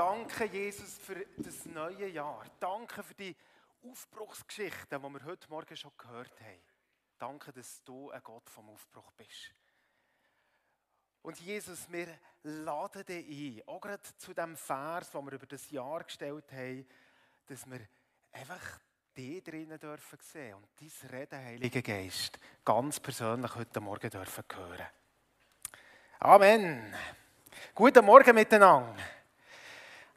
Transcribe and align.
Danke, 0.00 0.46
Jesus, 0.46 0.96
für 0.96 1.26
das 1.36 1.66
neue 1.66 2.08
Jahr. 2.08 2.42
Danke 2.58 3.02
für 3.02 3.12
die 3.12 3.36
Aufbruchsgeschichten, 3.82 4.98
die 4.98 5.08
wir 5.10 5.24
heute 5.26 5.46
Morgen 5.50 5.76
schon 5.76 5.90
gehört 5.98 6.40
haben. 6.40 6.62
Danke, 7.18 7.52
dass 7.52 7.84
du 7.84 8.10
ein 8.10 8.22
Gott 8.24 8.48
vom 8.48 8.70
Aufbruch 8.70 9.12
bist. 9.12 9.52
Und 11.20 11.38
Jesus, 11.40 11.80
wir 11.92 12.06
laden 12.44 13.04
dich 13.04 13.58
ein, 13.58 13.68
auch 13.68 13.78
gerade 13.82 14.02
zu 14.16 14.32
dem 14.32 14.56
Vers, 14.56 15.10
den 15.10 15.22
wir 15.26 15.32
über 15.32 15.44
das 15.44 15.70
Jahr 15.70 16.02
gestellt 16.02 16.50
haben, 16.50 16.88
dass 17.44 17.70
wir 17.70 17.80
einfach 18.32 18.80
dich 19.14 19.44
drinnen 19.44 19.78
dürfen 19.78 20.18
sehen 20.22 20.54
und 20.54 20.66
dein 20.80 21.10
Reden, 21.10 21.44
Heiliger 21.44 21.82
Geist, 21.82 22.40
ganz 22.64 22.98
persönlich 23.00 23.54
heute 23.54 23.80
Morgen 23.82 24.08
dürfen 24.08 24.44
hören. 24.50 24.86
Amen. 26.20 26.94
Guten 27.74 28.02
Morgen 28.06 28.34
miteinander. 28.34 28.96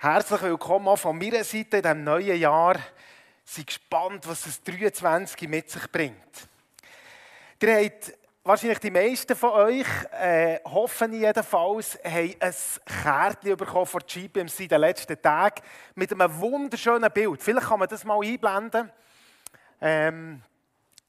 Herzlich 0.03 0.41
willkommen 0.41 0.97
von 0.97 1.17
meiner 1.17 1.45
Seite 1.45 1.77
in 1.77 1.81
diesem 1.81 2.03
neuen 2.03 2.37
Jahr. 2.37 2.73
Bin 3.55 3.65
gespannt, 3.65 4.27
was 4.27 4.41
das 4.41 4.61
23 4.61 5.47
mit 5.47 5.69
sich 5.69 5.89
bringt. 5.89 6.49
Ihr 7.61 7.85
habt 7.85 8.13
wahrscheinlich 8.43 8.79
die 8.79 8.91
meisten 8.91 9.33
von 9.33 9.51
euch, 9.51 9.87
äh, 10.11 10.59
hoffen 10.65 11.13
jedenfalls, 11.13 11.97
ein 12.03 12.35
Kärtchen 13.01 13.55
bekommen 13.55 13.85
von 13.85 14.01
GPMC 14.05 14.63
in 14.63 14.67
den 14.67 14.81
letzten 14.81 15.21
Tagen 15.21 15.61
mit 15.95 16.11
einem 16.11 16.37
wunderschönen 16.37 17.09
Bild. 17.09 17.41
Vielleicht 17.41 17.67
kann 17.67 17.79
man 17.79 17.87
das 17.87 18.03
mal 18.03 18.19
einblenden. 18.19 18.91
Ähm, 19.79 20.41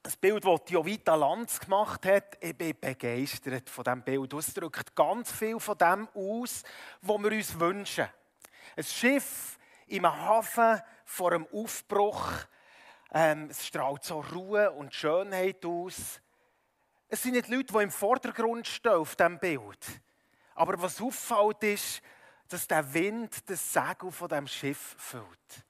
das 0.04 0.16
Bild, 0.16 0.44
das 0.44 0.60
Jovita 0.68 1.16
Lanz 1.16 1.58
gemacht 1.58 2.06
hat, 2.06 2.38
ich 2.40 2.56
bin 2.56 2.76
begeistert 2.80 3.68
von 3.68 3.82
diesem 3.82 4.02
Bild. 4.02 4.32
Es 4.34 4.54
drückt 4.54 4.94
ganz 4.94 5.32
viel 5.32 5.58
von 5.58 5.76
dem 5.78 6.06
aus, 6.14 6.62
was 7.02 7.18
wir 7.18 7.32
uns 7.32 7.58
wünschen. 7.58 8.06
Ein 8.76 8.84
Schiff 8.84 9.58
im 9.86 10.06
Hafen 10.06 10.80
vor 11.04 11.32
einem 11.32 11.46
Aufbruch. 11.52 12.32
Ähm, 13.12 13.48
es 13.50 13.66
strahlt 13.66 14.04
so 14.04 14.20
Ruhe 14.20 14.70
und 14.72 14.94
Schönheit 14.94 15.64
aus. 15.64 16.20
Es 17.08 17.22
sind 17.22 17.34
nicht 17.34 17.48
Leute, 17.48 17.72
die 17.72 17.82
im 17.82 17.90
Vordergrund 17.90 18.66
stehen 18.66 18.92
auf 18.92 19.14
diesem 19.14 19.38
Bild. 19.38 20.00
Aber 20.54 20.80
was 20.80 21.00
auffällt, 21.00 21.62
ist, 21.62 22.02
dass 22.48 22.66
der 22.66 22.92
Wind 22.92 23.48
das 23.48 23.72
Segel 23.72 24.10
von 24.10 24.28
dem 24.28 24.46
Schiff 24.46 24.96
füllt. 24.98 25.64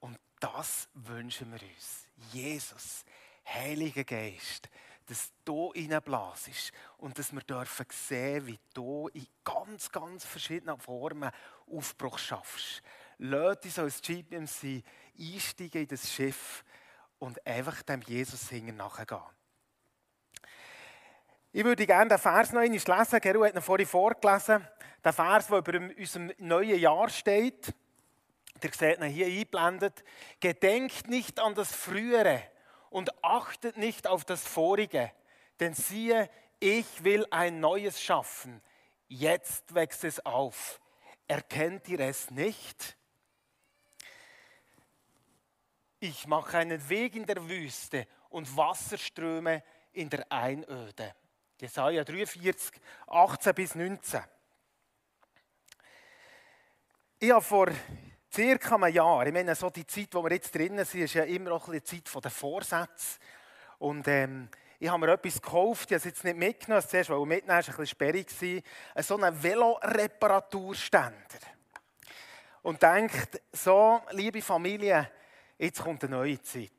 Und 0.00 0.18
das 0.40 0.88
wünschen 0.94 1.52
wir 1.52 1.60
uns. 1.62 2.06
Jesus, 2.32 3.04
Heiliger 3.44 4.04
Geist, 4.04 4.68
dass 5.06 5.32
du 5.44 5.72
reinblasest 5.74 6.72
und 6.98 7.18
dass 7.18 7.32
wir 7.32 7.42
dürfen 7.42 7.86
sehen, 7.90 8.46
wie 8.46 8.58
du 8.72 9.08
in 9.08 9.26
ganz, 9.44 9.90
ganz 9.90 10.24
verschiedenen 10.24 10.78
Formen 10.78 11.30
Aufbruch 11.72 12.18
schaffst. 12.18 12.82
Lass 13.18 13.64
uns 13.64 13.78
als 13.78 14.02
GPMC 14.02 14.82
einsteigen 15.18 15.82
in 15.82 15.88
das 15.88 16.12
Schiff 16.12 16.64
und 17.18 17.44
einfach 17.46 17.82
dem 17.82 18.02
Jesus 18.02 18.48
hingen 18.48 18.76
nachgehen. 18.76 19.20
Ich 21.52 21.64
würde 21.64 21.86
gerne 21.86 22.08
den 22.08 22.18
Vers 22.18 22.52
noch 22.52 22.62
einmal 22.62 22.98
lesen. 22.98 23.20
Geru 23.20 23.44
hat 23.44 23.54
ihn 23.54 23.60
vorhin 23.60 23.86
vorgelesen. 23.86 24.66
Der 25.04 25.12
Vers, 25.12 25.48
der 25.48 25.58
über 25.58 25.78
unserem 25.98 26.32
neuen 26.38 26.78
Jahr 26.78 27.08
steht. 27.10 27.74
Ihr 28.62 28.70
seht 28.72 29.00
ihn 29.00 29.04
hier 29.10 29.26
eingeblendet. 29.26 30.02
Gedenkt 30.40 31.08
nicht 31.08 31.38
an 31.38 31.54
das 31.54 31.74
Frühere 31.74 32.42
und 32.88 33.22
achtet 33.22 33.76
nicht 33.76 34.06
auf 34.06 34.24
das 34.24 34.42
Vorige. 34.42 35.12
Denn 35.60 35.74
siehe, 35.74 36.30
ich 36.58 37.04
will 37.04 37.26
ein 37.30 37.60
Neues 37.60 38.00
schaffen. 38.00 38.62
Jetzt 39.08 39.74
wächst 39.74 40.04
es 40.04 40.24
auf. 40.24 40.80
Erkennt 41.32 41.88
ihr 41.88 42.00
es 42.00 42.30
nicht? 42.30 42.94
Ich 45.98 46.26
mache 46.26 46.58
einen 46.58 46.86
Weg 46.90 47.16
in 47.16 47.24
der 47.24 47.48
Wüste 47.48 48.06
und 48.28 48.54
Wasserströme 48.54 49.62
in 49.94 50.10
der 50.10 50.30
Einöde. 50.30 51.14
Jesaja 51.58 52.04
43, 52.04 52.78
18 53.06 53.54
bis 53.54 53.74
19. 53.74 54.20
Ich 57.18 57.30
habe 57.30 57.40
vor 57.40 57.68
circa 58.30 58.74
einem 58.74 58.94
Jahr, 58.94 59.26
ich 59.26 59.32
meine, 59.32 59.54
so 59.54 59.70
die 59.70 59.86
Zeit, 59.86 60.12
wo 60.12 60.22
wir 60.22 60.32
jetzt 60.32 60.54
drinnen 60.54 60.84
sind, 60.84 61.00
ist 61.00 61.14
ja 61.14 61.24
immer 61.24 61.52
auch 61.52 61.66
eine 61.66 61.82
Zeit 61.82 62.10
der 62.22 62.30
Vorsätze. 62.30 63.18
Und 63.78 64.06
ähm, 64.06 64.50
ich 64.82 64.88
habe 64.88 65.06
mir 65.06 65.12
etwas 65.12 65.40
gekauft, 65.40 65.92
ich 65.92 65.94
habe 65.94 65.98
es 65.98 66.04
jetzt 66.06 66.24
nicht 66.24 66.36
mitgenommen, 66.36 66.84
zuerst, 66.84 67.08
weil 67.08 67.20
mitnehmen 67.20 67.46
war 67.46 67.56
ein 67.56 67.64
bisschen 67.64 67.86
sperrig, 67.86 68.26
so 68.96 69.16
einen 69.16 69.40
Veloreparaturständer. 69.40 71.38
Und 72.62 72.82
denkt, 72.82 73.40
so, 73.52 74.00
liebe 74.10 74.42
Familie, 74.42 75.08
jetzt 75.56 75.84
kommt 75.84 76.02
eine 76.02 76.16
neue 76.16 76.42
Zeit. 76.42 76.72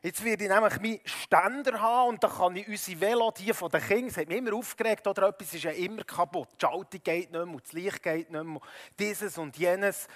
Jetzt 0.00 0.24
werde 0.24 0.44
ich 0.44 0.50
nämlich 0.50 0.80
meinen 0.80 1.00
Ständer 1.04 1.78
haben 1.78 2.08
und 2.08 2.24
dann 2.24 2.30
kann 2.30 2.56
ich 2.56 2.66
unsere 2.66 2.98
Velo, 2.98 3.30
die 3.32 3.52
von 3.52 3.70
den 3.70 3.82
Kindern, 3.82 4.06
das 4.06 4.16
hat 4.16 4.28
mich 4.28 4.38
immer 4.38 4.54
aufgeregt, 4.54 5.06
oder 5.06 5.28
etwas 5.28 5.52
ist 5.52 5.64
ja 5.64 5.72
immer 5.72 6.04
kaputt. 6.04 6.48
Die 6.54 6.64
Schaltung 6.64 7.02
geht 7.04 7.30
nicht 7.30 7.44
mehr, 7.44 7.60
das 7.60 7.72
Licht 7.72 8.02
geht 8.02 8.30
nicht 8.30 8.44
mehr, 8.44 8.60
dieses 8.98 9.36
und 9.36 9.54
jenes. 9.58 10.08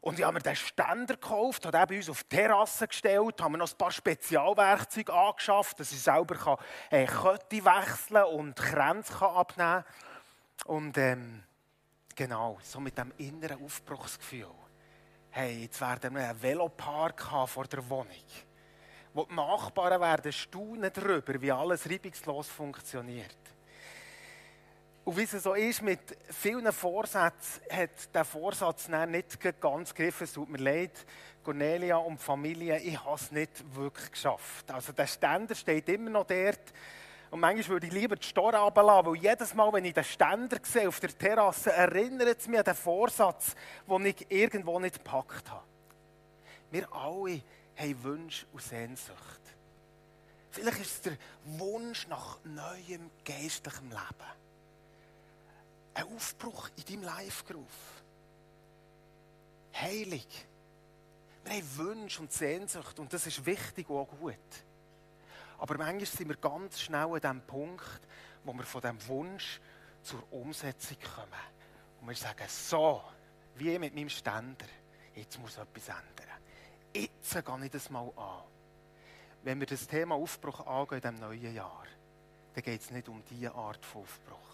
Und 0.00 0.18
ich 0.18 0.24
habe 0.24 0.34
mir 0.34 0.40
den 0.40 0.56
Ständer 0.56 1.14
gekauft, 1.14 1.66
habe 1.66 1.78
ihn 1.78 1.86
bei 1.88 1.96
uns 1.96 2.10
auf 2.10 2.22
die 2.24 2.36
Terrasse 2.36 2.86
gestellt, 2.86 3.40
habe 3.40 3.52
mir 3.52 3.58
noch 3.58 3.70
ein 3.70 3.78
paar 3.78 3.90
Spezialwerkzeuge 3.90 5.12
angeschafft, 5.12 5.80
dass 5.80 5.92
ich 5.92 6.00
selber 6.00 6.36
kann, 6.36 6.56
äh, 6.90 7.06
Kötte 7.06 7.64
wechseln 7.64 8.24
und 8.24 8.56
Kränze 8.56 9.12
kann 9.12 9.34
abnehmen 9.34 9.84
kann. 9.84 10.76
Und 10.76 10.98
ähm, 10.98 11.42
genau, 12.14 12.58
so 12.62 12.80
mit 12.80 12.96
dem 12.96 13.12
inneren 13.18 13.64
Aufbruchsgefühl. 13.64 14.46
Hey, 15.30 15.62
jetzt 15.62 15.80
werden 15.80 16.14
wir 16.14 16.30
einen 16.30 16.42
Velopark 16.42 17.30
haben 17.30 17.48
vor 17.48 17.66
der 17.66 17.88
Wohnung. 17.90 18.06
Wo 19.12 19.24
die 19.24 19.34
Nachbarn 19.34 20.00
werden 20.00 20.32
staunen 20.32 20.90
darüber, 20.92 21.40
wie 21.40 21.52
alles 21.52 21.88
reibungslos 21.88 22.48
funktioniert. 22.48 23.55
Und 25.06 25.16
wie 25.16 25.22
es 25.22 25.30
so 25.30 25.54
ist, 25.54 25.82
mit 25.82 26.00
vielen 26.30 26.72
Vorsätzen 26.72 27.62
hat 27.70 28.12
der 28.12 28.24
Vorsatz 28.24 28.88
nicht 28.88 29.60
ganz 29.60 29.94
gegriffen. 29.94 30.24
Es 30.24 30.32
tut 30.32 30.48
mir 30.48 30.58
leid, 30.58 31.06
Cornelia 31.44 31.98
und 31.98 32.20
Familie, 32.20 32.80
ich 32.80 32.98
habe 33.04 33.14
es 33.14 33.30
nicht 33.30 33.76
wirklich 33.76 34.10
geschafft. 34.10 34.68
Also 34.68 34.92
der 34.92 35.06
Ständer 35.06 35.54
steht 35.54 35.88
immer 35.90 36.10
noch 36.10 36.26
dort. 36.26 36.58
Und 37.30 37.38
manchmal 37.38 37.68
würde 37.68 37.86
ich 37.86 37.92
lieber 37.92 38.16
die 38.16 38.26
Store 38.26 38.56
runterlassen, 38.58 39.06
weil 39.06 39.16
jedes 39.22 39.54
Mal, 39.54 39.72
wenn 39.72 39.84
ich 39.84 39.94
den 39.94 40.02
Ständer 40.02 40.58
sehe 40.60 40.88
auf 40.88 40.98
der 40.98 41.16
Terrasse, 41.16 41.72
erinnert 41.72 42.40
es 42.40 42.48
mich 42.48 42.58
an 42.58 42.64
den 42.64 42.74
Vorsatz, 42.74 43.54
den 43.88 44.06
ich 44.06 44.28
irgendwo 44.28 44.80
nicht 44.80 45.04
gepackt 45.04 45.48
habe. 45.48 45.62
Wir 46.72 46.92
alle 46.92 47.42
haben 47.76 48.02
Wünsche 48.02 48.44
und 48.52 48.60
Sehnsucht. 48.60 49.40
Vielleicht 50.50 50.80
ist 50.80 50.94
es 50.94 51.00
der 51.02 51.16
Wunsch 51.44 52.08
nach 52.08 52.40
neuem 52.42 53.08
geistlichem 53.24 53.90
Leben 53.90 54.45
ein 55.96 56.14
Aufbruch 56.14 56.68
in 56.76 56.84
deinem 56.84 57.02
Live-Groove. 57.04 58.02
Heilig. 59.74 60.46
Wir 61.44 61.54
haben 61.54 61.76
Wünsche 61.78 62.20
und 62.20 62.32
Sehnsucht 62.32 62.98
und 62.98 63.12
das 63.12 63.26
ist 63.26 63.44
wichtig 63.46 63.88
und 63.88 63.96
auch 63.96 64.18
gut. 64.18 64.34
Aber 65.58 65.78
manchmal 65.78 66.06
sind 66.06 66.28
wir 66.28 66.36
ganz 66.36 66.80
schnell 66.80 67.06
an 67.14 67.20
dem 67.20 67.40
Punkt, 67.40 68.00
wo 68.44 68.52
wir 68.52 68.64
von 68.64 68.82
dem 68.82 69.06
Wunsch 69.08 69.60
zur 70.02 70.22
Umsetzung 70.32 70.98
kommen. 71.14 71.32
Und 72.00 72.08
wir 72.08 72.16
sagen, 72.16 72.44
so, 72.48 73.02
wie 73.54 73.78
mit 73.78 73.94
meinem 73.94 74.10
Ständer, 74.10 74.66
jetzt 75.14 75.38
muss 75.38 75.56
etwas 75.56 75.88
ändern. 75.88 76.40
Jetzt 76.94 77.32
gehe 77.32 77.64
ich 77.64 77.70
das 77.70 77.90
mal 77.90 78.12
an. 78.16 78.42
Wenn 79.44 79.60
wir 79.60 79.66
das 79.66 79.86
Thema 79.86 80.14
Aufbruch 80.16 80.66
angehen 80.66 81.02
in 81.02 81.10
diesem 81.10 81.28
neuen 81.28 81.54
Jahr, 81.54 81.86
dann 82.54 82.64
geht 82.64 82.80
es 82.80 82.90
nicht 82.90 83.08
um 83.08 83.22
diese 83.24 83.54
Art 83.54 83.84
von 83.84 84.02
Aufbruch 84.02 84.45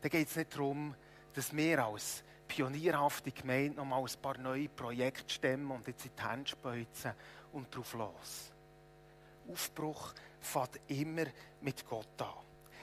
dann 0.00 0.10
geht 0.10 0.28
es 0.28 0.36
nicht 0.36 0.54
darum, 0.54 0.94
dass 1.34 1.54
wir 1.54 1.84
als 1.84 2.22
pionierhafte 2.48 3.30
Gemeinde 3.30 3.76
noch 3.76 3.84
mal 3.84 4.00
ein 4.00 4.22
paar 4.22 4.38
neue 4.38 4.68
Projekte 4.68 5.32
stemmen 5.32 5.70
und 5.70 5.86
jetzt 5.86 6.04
in 6.04 6.10
die 6.16 6.22
Hände 6.22 6.48
speuzen 6.48 7.12
und 7.52 7.74
drauf 7.74 7.94
los. 7.94 8.52
Aufbruch 9.50 10.12
fängt 10.40 10.80
immer 10.88 11.26
mit 11.60 11.86
Gott 11.88 12.20
an. 12.20 12.28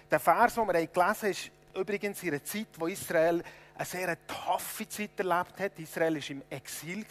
Der 0.10 0.20
Vers, 0.20 0.56
den 0.56 0.68
wir 0.68 0.88
gelesen 0.88 0.98
haben, 0.98 1.30
ist 1.30 1.52
übrigens 1.76 2.24
in 2.24 2.30
einer 2.30 2.44
Zeit, 2.44 2.68
wo 2.78 2.88
Israel 2.88 3.44
eine 3.78 3.86
sehr 3.86 4.28
taffe 4.28 4.90
Zeit 4.90 5.20
erlebt 5.20 5.60
hat. 5.60 5.80
Israel 5.80 6.16
war 6.16 6.30
im 6.30 6.42
Exil, 6.50 7.06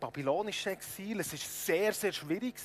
babylonisches 0.00 0.66
Exil. 0.66 1.20
Es 1.20 1.32
war 1.32 1.38
sehr, 1.38 1.92
sehr 1.92 2.12
schwierig. 2.12 2.56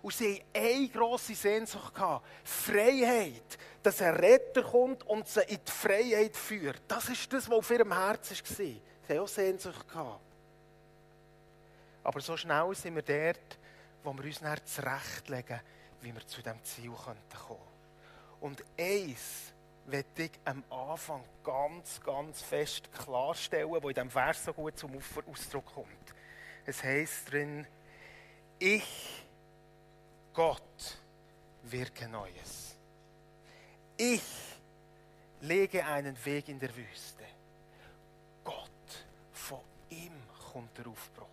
Und 0.00 0.14
sie 0.14 0.36
hatten 0.36 0.44
eine 0.54 0.88
grosse 0.88 1.34
Sehnsucht. 1.34 1.94
Gehabt. 1.94 2.26
Freiheit. 2.44 3.58
Dass 3.82 4.00
ein 4.00 4.14
Retter 4.14 4.62
kommt 4.62 5.06
und 5.06 5.28
sie 5.28 5.40
in 5.42 5.58
die 5.66 5.70
Freiheit 5.70 6.36
führt. 6.36 6.80
Das 6.88 7.08
ist 7.08 7.30
das, 7.32 7.48
was 7.48 7.58
auf 7.58 7.70
ihrem 7.70 7.92
Herzen 7.92 8.36
war. 8.36 8.56
Sie 8.56 8.80
hatten 9.08 9.18
auch 9.20 9.28
Sehnsucht. 9.28 9.88
Gehabt. 9.88 10.20
Aber 12.04 12.20
so 12.20 12.36
schnell 12.38 12.74
sind 12.74 12.94
wir 12.94 13.02
dort, 13.02 13.58
wo 14.02 14.14
wir 14.14 14.24
uns 14.24 14.40
zurechtlegen, 14.64 15.60
wie 16.00 16.14
wir 16.14 16.26
zu 16.26 16.40
diesem 16.40 16.64
Ziel 16.64 16.90
kommen 16.90 17.18
könnten. 17.28 17.62
Und 18.40 18.64
eins 18.78 19.52
möchte 19.88 20.24
ich 20.24 20.30
am 20.44 20.62
Anfang 20.70 21.24
ganz, 21.42 22.00
ganz 22.00 22.42
fest 22.42 22.92
klarstellen, 22.92 23.70
wo 23.70 23.88
in 23.88 23.94
diesem 23.94 24.10
Vers 24.10 24.44
so 24.44 24.52
gut 24.52 24.78
zum 24.78 24.92
Ausdruck 25.30 25.66
kommt. 25.74 26.14
Es 26.66 26.82
heißt 26.82 27.32
drin, 27.32 27.66
ich, 28.58 29.24
Gott, 30.34 30.98
wirke 31.62 32.08
Neues. 32.08 32.76
Ich 33.96 34.22
lege 35.40 35.84
einen 35.86 36.16
Weg 36.24 36.48
in 36.48 36.58
der 36.58 36.74
Wüste. 36.74 37.24
Gott, 38.44 39.06
von 39.32 39.60
ihm 39.90 40.12
kommt 40.52 40.76
der 40.76 40.86
Aufbruch. 40.86 41.27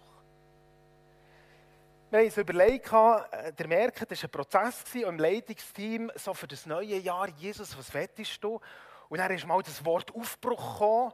Wir 2.15 2.21
haben 2.21 2.27
uns 2.27 2.37
überlegt, 2.37 2.93
äh, 2.93 3.51
der 3.51 3.67
merkt, 3.67 4.09
das 4.09 4.23
war 4.23 4.29
ein 4.29 4.31
Prozess 4.31 4.95
im 4.95 5.19
Leitungsteam 5.19 6.09
so 6.15 6.33
für 6.33 6.47
das 6.47 6.65
neue 6.65 6.95
Jahr. 6.95 7.27
Jesus, 7.27 7.77
was 7.77 7.93
wettest 7.93 8.41
du? 8.41 8.61
Und 9.09 9.17
dann 9.17 9.31
ist 9.31 9.45
mal 9.45 9.61
das 9.61 9.83
Wort 9.83 10.15
Aufbruch 10.15 10.75
gekommen. 10.75 11.11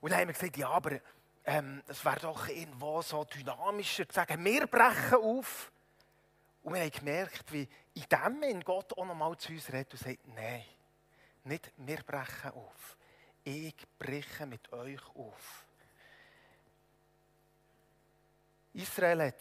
Und 0.00 0.10
dann 0.10 0.18
haben 0.18 0.26
wir 0.26 0.34
gesagt, 0.34 0.56
ja, 0.56 0.70
aber 0.70 0.98
ähm, 1.44 1.84
es 1.86 2.04
wäre 2.04 2.18
doch 2.18 2.48
irgendwo 2.48 3.00
so 3.02 3.22
dynamischer 3.22 4.08
zu 4.08 4.14
sagen, 4.16 4.44
wir 4.44 4.66
brechen 4.66 5.18
auf. 5.22 5.70
Und 6.64 6.74
wir 6.74 6.80
haben 6.80 6.90
gemerkt, 6.90 7.52
wie 7.52 7.68
in 7.94 8.04
dem 8.10 8.42
in 8.42 8.60
Gott 8.62 8.92
auch 8.98 9.04
nochmal 9.04 9.36
zu 9.36 9.52
uns 9.52 9.72
redet 9.72 9.92
und 9.92 10.02
sagt, 10.02 10.26
nein, 10.34 10.64
nicht 11.44 11.70
wir 11.76 12.02
brechen 12.02 12.50
auf. 12.50 12.96
Ich 13.44 13.76
breche 14.00 14.46
mit 14.46 14.72
euch 14.72 15.00
auf. 15.14 15.64
Israel 18.72 19.28
hat 19.28 19.38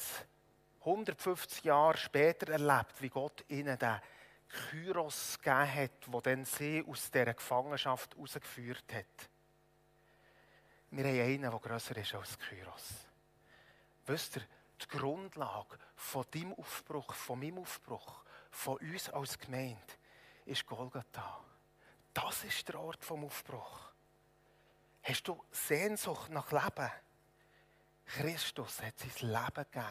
150 0.86 1.64
Jahre 1.64 1.98
später 1.98 2.52
erlebt, 2.52 3.02
wie 3.02 3.10
Gott 3.10 3.44
ihnen 3.48 3.78
den 3.78 4.02
Kyros 4.50 5.40
gegeben 5.40 5.74
hat, 5.74 5.92
wo 6.08 6.22
dann 6.22 6.46
sie 6.46 6.84
aus 6.88 7.10
dieser 7.10 7.34
Gefangenschaft 7.34 8.16
herausgeführt 8.16 8.94
hat. 8.94 9.30
Wir 10.92 11.06
haben 11.06 11.22
einen, 11.22 11.42
der 11.42 11.60
grösser 11.60 11.98
ist 11.98 12.14
als 12.14 12.38
Kyros. 12.38 13.08
Wisst 14.06 14.36
ihr, 14.36 14.44
die 14.82 14.88
Grundlage 14.88 15.78
von 15.96 16.26
deinem 16.30 16.54
Aufbruch, 16.54 17.14
von 17.14 17.40
meinem 17.40 17.60
Aufbruch, 17.60 18.24
von 18.52 18.78
uns 18.78 19.10
als 19.10 19.40
Gemeinde, 19.40 19.82
ist 20.46 20.66
Golgatha. 20.66 21.40
Das 22.14 22.44
ist 22.44 22.68
der 22.68 22.80
Ort 22.80 23.04
vom 23.04 23.26
Aufbruch. 23.26 23.92
Hast 25.02 25.28
du 25.28 25.44
Sehnsucht 25.52 26.30
nach 26.30 26.52
Leben? 26.52 26.92
Christus 28.06 28.82
hat 28.82 29.00
sein 29.00 29.30
Leben 29.32 29.66
gegeben, 29.72 29.88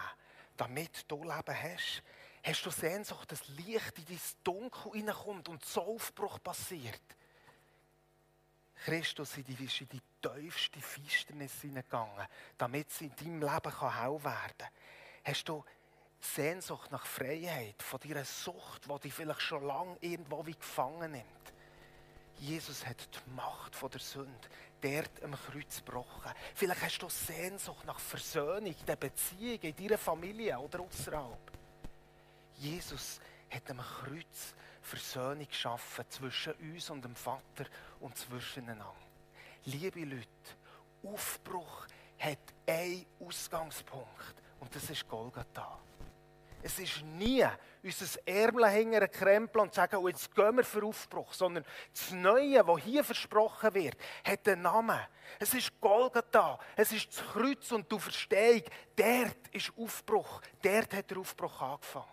damit 0.62 1.10
du 1.10 1.16
Leben 1.24 1.62
hast. 1.62 2.02
Hast 2.44 2.64
du 2.66 2.70
Sehnsucht, 2.70 3.32
dass 3.32 3.48
Licht 3.48 3.98
in 3.98 4.04
dein 4.06 4.20
Dunkel 4.44 4.92
hineinkommt 4.92 5.48
und 5.48 5.64
so 5.64 5.82
Aufbruch 5.82 6.40
passiert? 6.40 7.00
Christus 8.84 9.36
ist 9.36 9.48
in 9.48 9.88
die 9.88 10.02
tiefste 10.20 10.80
Finsternis 10.80 11.60
hineingegangen, 11.60 12.26
damit 12.58 12.88
es 12.90 13.00
in 13.00 13.14
deinem 13.16 13.40
Leben 13.40 13.80
hell 13.80 14.24
werden 14.24 14.58
kann. 14.58 14.68
Hast 15.24 15.48
du 15.48 15.64
Sehnsucht 16.20 16.92
nach 16.92 17.06
Freiheit 17.06 17.82
von 17.82 17.98
dieser 17.98 18.24
Sucht, 18.24 18.88
die 18.88 19.00
dich 19.00 19.14
vielleicht 19.14 19.42
schon 19.42 19.64
lange 19.64 19.96
irgendwo 20.00 20.46
wie 20.46 20.54
gefangen 20.54 21.12
nimmt? 21.12 21.51
Jesus 22.42 22.84
hat 22.84 22.96
die 23.14 23.30
Macht 23.36 23.76
von 23.76 23.88
der 23.88 24.00
Sünde 24.00 24.48
dort 24.80 25.22
am 25.22 25.32
Kreuz 25.32 25.76
gebrochen. 25.76 26.32
Vielleicht 26.56 26.82
hast 26.82 26.98
du 26.98 27.08
Sehnsucht 27.08 27.86
nach 27.86 28.00
Versöhnung 28.00 28.74
in 28.76 28.86
der 28.86 28.96
Beziehung, 28.96 29.60
in 29.60 29.76
deiner 29.76 29.96
Familie 29.96 30.58
oder 30.58 30.80
außerhalb. 30.80 31.52
Jesus 32.58 33.20
hat 33.48 33.70
am 33.70 33.78
Kreuz 33.78 34.56
Versöhnung 34.80 35.46
geschaffen 35.46 36.04
zwischen 36.08 36.54
uns 36.54 36.90
und 36.90 37.04
dem 37.04 37.14
Vater 37.14 37.66
und 38.00 38.18
zwischeneinander. 38.18 38.92
Liebe 39.66 40.00
Leute, 40.00 40.26
Aufbruch 41.04 41.86
hat 42.18 42.40
einen 42.66 43.06
Ausgangspunkt 43.20 44.34
und 44.58 44.74
das 44.74 44.90
ist 44.90 45.08
Golgatha. 45.08 45.78
Es 46.62 46.78
ist 46.78 47.02
nie 47.02 47.44
unser 47.82 48.26
Ärmel 48.26 48.68
hängen, 48.68 49.10
krempeln 49.10 49.64
und 49.64 49.74
sagen, 49.74 49.96
oh, 49.96 50.06
jetzt 50.06 50.32
gehen 50.34 50.56
wir 50.56 50.64
für 50.64 50.84
Aufbruch, 50.84 51.32
sondern 51.32 51.64
das 51.92 52.12
Neue, 52.12 52.64
was 52.66 52.82
hier 52.82 53.02
versprochen 53.02 53.74
wird, 53.74 53.96
hat 54.24 54.46
einen 54.46 54.62
Namen. 54.62 55.00
Es 55.40 55.52
ist 55.54 55.80
Golgatha, 55.80 56.58
es 56.76 56.92
ist 56.92 57.08
das 57.08 57.26
Kreuz 57.32 57.72
und 57.72 57.90
die 57.90 57.98
Verstehung. 57.98 58.62
Dort 58.94 59.48
ist 59.50 59.72
Aufbruch, 59.76 60.40
dort 60.62 60.94
hat 60.94 61.10
der 61.10 61.18
Aufbruch 61.18 61.60
angefangen. 61.60 62.06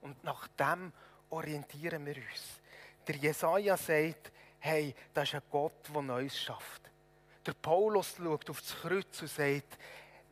Und 0.00 0.24
nach 0.24 0.48
dem 0.48 0.92
orientieren 1.30 2.04
wir 2.04 2.16
uns. 2.16 2.60
Der 3.06 3.16
Jesaja 3.16 3.76
sagt, 3.76 4.32
hey, 4.58 4.94
das 5.14 5.28
ist 5.28 5.34
ein 5.36 5.42
Gott, 5.50 5.88
der 5.94 6.02
Neues 6.02 6.38
schafft. 6.38 6.82
Der 7.46 7.52
Paulus 7.52 8.16
schaut 8.16 8.50
auf 8.50 8.60
das 8.60 8.76
Kreuz 8.80 9.22
und 9.22 9.30
sagt, 9.30 9.78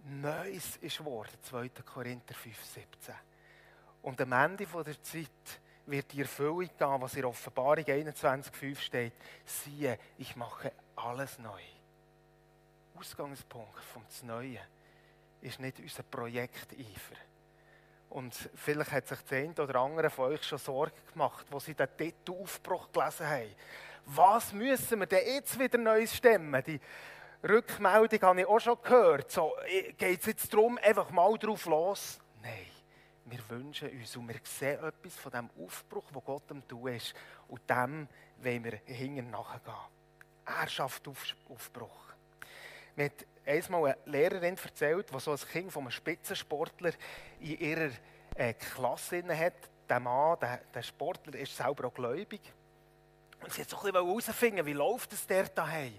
Neues 0.08 0.76
ist 0.81 0.99
geworden, 0.99 1.31
2. 1.42 1.69
Korinther 1.84 2.34
5, 2.34 2.64
17. 2.64 3.14
Und 4.06 4.20
am 4.20 4.30
Ende 4.30 4.66
der 4.66 5.02
Zeit 5.02 5.60
wird 5.84 6.12
die 6.12 6.20
Erfüllung 6.20 6.60
gehen, 6.60 7.00
was 7.00 7.16
in 7.16 7.24
Offenbarung 7.24 7.84
21,5 7.84 8.78
steht. 8.78 9.14
Siehe, 9.44 9.98
ich 10.16 10.36
mache 10.36 10.70
alles 10.94 11.40
neu. 11.40 11.60
Ausgangspunkt 12.96 13.82
vom 13.82 14.04
Neuen 14.22 14.60
ist 15.40 15.58
nicht 15.58 15.80
unser 15.80 16.04
Projekt 16.04 16.72
Eifer. 16.74 17.16
Und 18.10 18.32
vielleicht 18.54 18.92
hat 18.92 19.08
sich 19.08 19.18
der 19.22 19.38
eine 19.38 19.54
oder 19.54 19.74
andere 19.80 20.08
von 20.08 20.30
euch 20.30 20.44
schon 20.44 20.58
Sorgen 20.58 20.94
gemacht, 21.12 21.44
wo 21.50 21.58
sie 21.58 21.74
den 21.74 21.88
Titel 21.96 22.30
Aufbruch 22.40 22.92
gelesen 22.92 23.28
haben. 23.28 23.54
Was 24.04 24.52
müssen 24.52 25.00
wir 25.00 25.06
denn 25.06 25.26
jetzt 25.26 25.58
wieder 25.58 25.78
Neues 25.78 26.14
stemmen? 26.14 26.62
Die 26.64 26.80
Rückmeldung 27.42 28.22
habe 28.22 28.40
ich 28.40 28.46
auch 28.46 28.60
schon 28.60 28.80
gehört. 28.80 29.32
So, 29.32 29.56
geht 29.98 30.20
es 30.20 30.26
jetzt 30.26 30.54
darum, 30.54 30.78
einfach 30.80 31.10
mal 31.10 31.36
drauf 31.36 31.66
los? 31.66 32.20
Wir 33.28 33.40
wünschen 33.49 33.90
uns 33.90 34.17
und 34.17 34.28
wir 34.28 34.37
sehen 34.44 34.82
etwas 34.84 35.14
von 35.17 35.32
dem 35.32 35.50
Aufbruch, 35.61 36.05
wo 36.12 36.20
Gott 36.20 36.44
am 36.50 36.67
tun 36.67 36.93
ist. 36.93 37.12
Und 37.49 37.69
dem 37.69 38.08
wollen 38.38 38.64
wir 38.64 38.81
hinten 38.84 39.31
nachgehen. 39.31 39.75
Er 40.44 40.69
schafft 40.69 41.08
Aufbruch. 41.08 42.14
Mir 42.94 43.06
hat 43.06 43.26
einmal 43.44 43.84
eine 43.84 43.96
Lehrerin 44.05 44.56
erzählt, 44.56 45.12
die 45.12 45.19
so 45.19 45.32
ein 45.32 45.38
Kind 45.38 45.73
von 45.73 45.82
einem 45.82 45.90
Spitzensportler 45.90 46.93
in 47.40 47.58
ihrer 47.58 47.90
äh, 48.37 48.55
Klasse 48.55 49.25
hat. 49.37 49.70
Der 49.88 50.00
Mann, 50.00 50.38
der, 50.40 50.61
der, 50.73 50.82
Sportler, 50.82 51.34
ist 51.34 51.56
selber 51.56 51.88
auch 51.88 51.94
gläubig. 51.94 52.40
Und 53.43 53.52
sie 53.52 53.62
hat 53.62 53.70
so 53.70 53.76
ein 53.78 53.93
bisschen 53.93 54.06
herausfinden, 54.06 54.67
wie 54.67 54.73
läuft 54.73 55.12
es 55.12 55.26
der 55.26 55.49
daheim? 55.49 55.94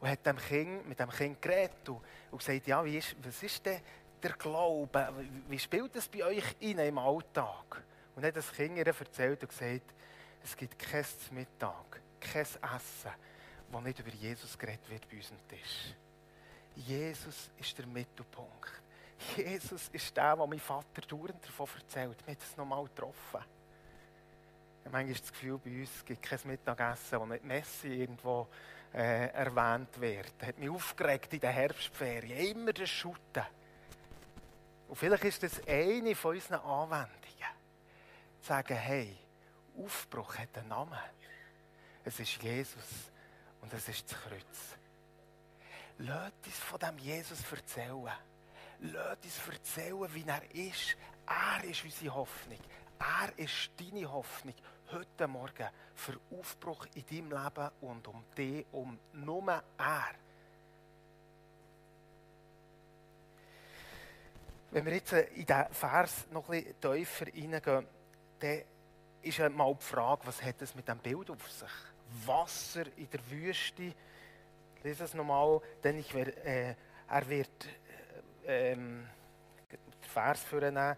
Und 0.00 0.08
hat 0.08 0.26
dem 0.26 0.36
kind, 0.36 0.88
mit 0.88 0.98
dem 0.98 1.10
Kind 1.10 1.40
geredet 1.40 1.88
und, 1.88 2.00
und 2.32 2.38
gesagt, 2.38 2.66
ja, 2.66 2.84
wie 2.84 2.98
ist, 2.98 3.14
was 3.24 3.42
ist 3.42 3.64
denn 3.64 3.80
der 4.24 4.32
Glaube, 4.32 5.12
wie 5.48 5.58
spielt 5.58 5.94
das 5.94 6.08
bei 6.08 6.24
euch 6.24 6.56
in 6.60 6.78
im 6.78 6.98
Alltag? 6.98 7.82
Und 8.16 8.22
dann 8.22 8.28
hat 8.28 8.36
das 8.36 8.52
Kind 8.52 8.76
ihr 8.76 8.86
erzählt 8.86 9.42
und 9.42 9.48
gesagt, 9.48 9.94
es 10.42 10.56
gibt 10.56 10.78
kein 10.78 11.04
Mittag, 11.30 12.00
kein 12.20 12.42
Essen, 12.42 13.10
wo 13.70 13.80
nicht 13.80 13.98
über 13.98 14.10
Jesus 14.10 14.58
geredet 14.58 14.88
wird 14.88 15.08
bei 15.08 15.16
unserem 15.16 15.46
Tisch. 15.48 15.94
Jesus 16.76 17.50
ist 17.58 17.78
der 17.78 17.86
Mittelpunkt. 17.86 18.82
Jesus 19.36 19.88
ist 19.88 20.16
der, 20.16 20.36
der 20.36 20.46
mein 20.46 20.58
Vater 20.58 21.02
dauernd 21.08 21.44
davon 21.46 21.68
erzählt. 21.78 22.26
Wir 22.26 22.34
haben 22.34 22.40
es 22.40 22.56
nochmal 22.56 22.84
getroffen. 22.84 23.44
Manchmal 24.90 25.14
das 25.14 25.32
Gefühl, 25.32 25.58
bei 25.58 25.80
uns 25.80 26.04
gibt 26.04 26.24
es 26.24 26.30
kein 26.30 26.50
Mittagessen, 26.50 27.20
wo 27.20 27.26
nicht 27.26 27.44
Messi 27.44 27.88
irgendwo 27.88 28.48
äh, 28.92 29.28
erwähnt 29.28 30.00
wird. 30.00 30.32
Das 30.38 30.48
hat 30.48 30.58
mich 30.58 30.68
aufgeregt 30.68 31.32
in 31.32 31.40
der 31.40 31.52
Herbstferien. 31.52 32.56
Immer 32.56 32.72
das 32.72 32.90
Schutten. 32.90 33.44
Und 34.94 34.98
vielleicht 34.98 35.24
ist 35.24 35.42
das 35.42 35.66
eine 35.66 36.14
von 36.14 36.36
unseren 36.36 36.60
Anwendungen. 36.60 37.50
Zu 38.40 38.46
sagen, 38.46 38.76
hey, 38.76 39.18
Aufbruch 39.76 40.38
hat 40.38 40.56
einen 40.56 40.68
Namen. 40.68 40.96
Es 42.04 42.20
ist 42.20 42.40
Jesus 42.40 43.10
und 43.60 43.72
es 43.72 43.88
ist 43.88 44.08
das 44.08 44.20
Kreuz. 44.20 44.76
Lass 45.98 46.30
uns 46.46 46.58
von 46.58 46.78
dem 46.78 46.98
Jesus 46.98 47.40
erzählen. 47.50 48.12
Lass 48.82 49.18
uns 49.24 49.48
erzählen, 49.48 50.14
wie 50.14 50.24
er 50.28 50.54
ist. 50.54 50.96
Er 51.26 51.64
ist 51.64 51.84
unsere 51.84 52.14
Hoffnung. 52.14 52.60
Er 53.00 53.36
ist 53.36 53.70
deine 53.76 54.08
Hoffnung 54.08 54.54
heute 54.92 55.26
Morgen 55.26 55.70
für 55.96 56.20
Aufbruch 56.38 56.86
in 56.94 57.04
deinem 57.04 57.32
Leben 57.32 57.70
und 57.80 58.06
um 58.06 58.24
dich, 58.36 58.64
um 58.70 58.96
nur 59.12 59.60
er. 59.76 60.23
Wenn 64.74 64.86
wir 64.86 64.94
jetzt 64.94 65.12
äh, 65.12 65.28
in 65.36 65.46
diesen 65.46 65.66
Vers 65.70 66.26
noch 66.32 66.48
ein 66.48 66.64
bisschen 66.64 66.80
tiefer 66.80 67.26
reingehen, 67.26 67.86
dann 68.40 68.62
ist 69.22 69.38
mal 69.38 69.72
die 69.72 69.84
Frage, 69.84 70.26
was 70.26 70.42
hat 70.42 70.60
es 70.62 70.74
mit 70.74 70.88
dem 70.88 70.98
Bild 70.98 71.30
auf 71.30 71.48
sich? 71.48 71.70
Wasser 72.26 72.84
in 72.96 73.08
der 73.08 73.20
Wüste. 73.30 73.94
Lese 74.82 75.04
es 75.04 75.14
nochmal, 75.14 75.60
denn 75.84 76.00
ich 76.00 76.12
wär, 76.12 76.44
äh, 76.44 76.74
er 77.08 77.28
wird 77.28 77.68
äh, 78.48 78.72
ähm, 78.72 79.06
den 79.70 79.78
Vers 80.00 80.42
vornehmen. 80.42 80.96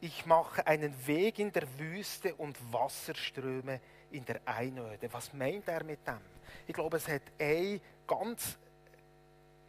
Ich 0.00 0.24
mache 0.24 0.66
einen 0.66 1.06
Weg 1.06 1.38
in 1.38 1.52
der 1.52 1.68
Wüste 1.78 2.34
und 2.36 2.56
Wasserströme 2.72 3.78
in 4.10 4.24
der 4.24 4.40
Einöde. 4.46 5.12
Was 5.12 5.34
meint 5.34 5.68
er 5.68 5.84
mit 5.84 6.06
dem? 6.06 6.20
Ich 6.66 6.72
glaube, 6.72 6.96
es 6.96 7.06
hat 7.08 7.24
eine 7.38 7.78
ganz 8.06 8.56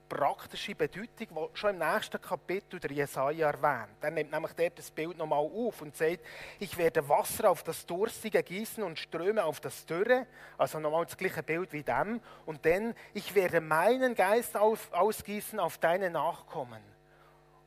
praktische 0.08 0.76
Bedeutung, 0.76 1.28
die 1.30 1.58
schon 1.58 1.72
im 1.72 1.80
nächsten 1.80 2.22
Kapitel 2.22 2.80
der 2.80 2.92
Jesaja 2.92 3.50
erwähnt. 3.50 3.98
Er 4.02 4.12
nimmt 4.12 4.32
nämlich 4.32 4.54
dort 4.54 4.78
das 4.78 4.92
Bild 4.92 5.18
nochmal 5.18 5.40
auf 5.40 5.82
und 5.82 5.96
sagt, 5.96 6.20
ich 6.60 6.78
werde 6.78 7.08
Wasser 7.08 7.50
auf 7.50 7.64
das 7.64 7.86
Durstige 7.86 8.42
gießen 8.44 8.84
und 8.84 9.00
Ströme 9.00 9.44
auf 9.44 9.60
das 9.60 9.86
Dürre. 9.86 10.28
Also 10.58 10.80
nochmal 10.80 11.06
das 11.06 11.18
gleiche 11.18 11.44
Bild 11.44 11.74
wie 11.74 11.84
dem. 11.84 12.22
Und 12.46 12.66
dann, 12.66 12.94
ich 13.14 13.36
werde 13.36 13.62
meinen 13.62 14.16
Geist 14.16 14.56
auf, 14.58 14.92
ausgießen 14.94 15.60
auf 15.60 15.78
deine 15.78 16.10
Nachkommen 16.10 16.82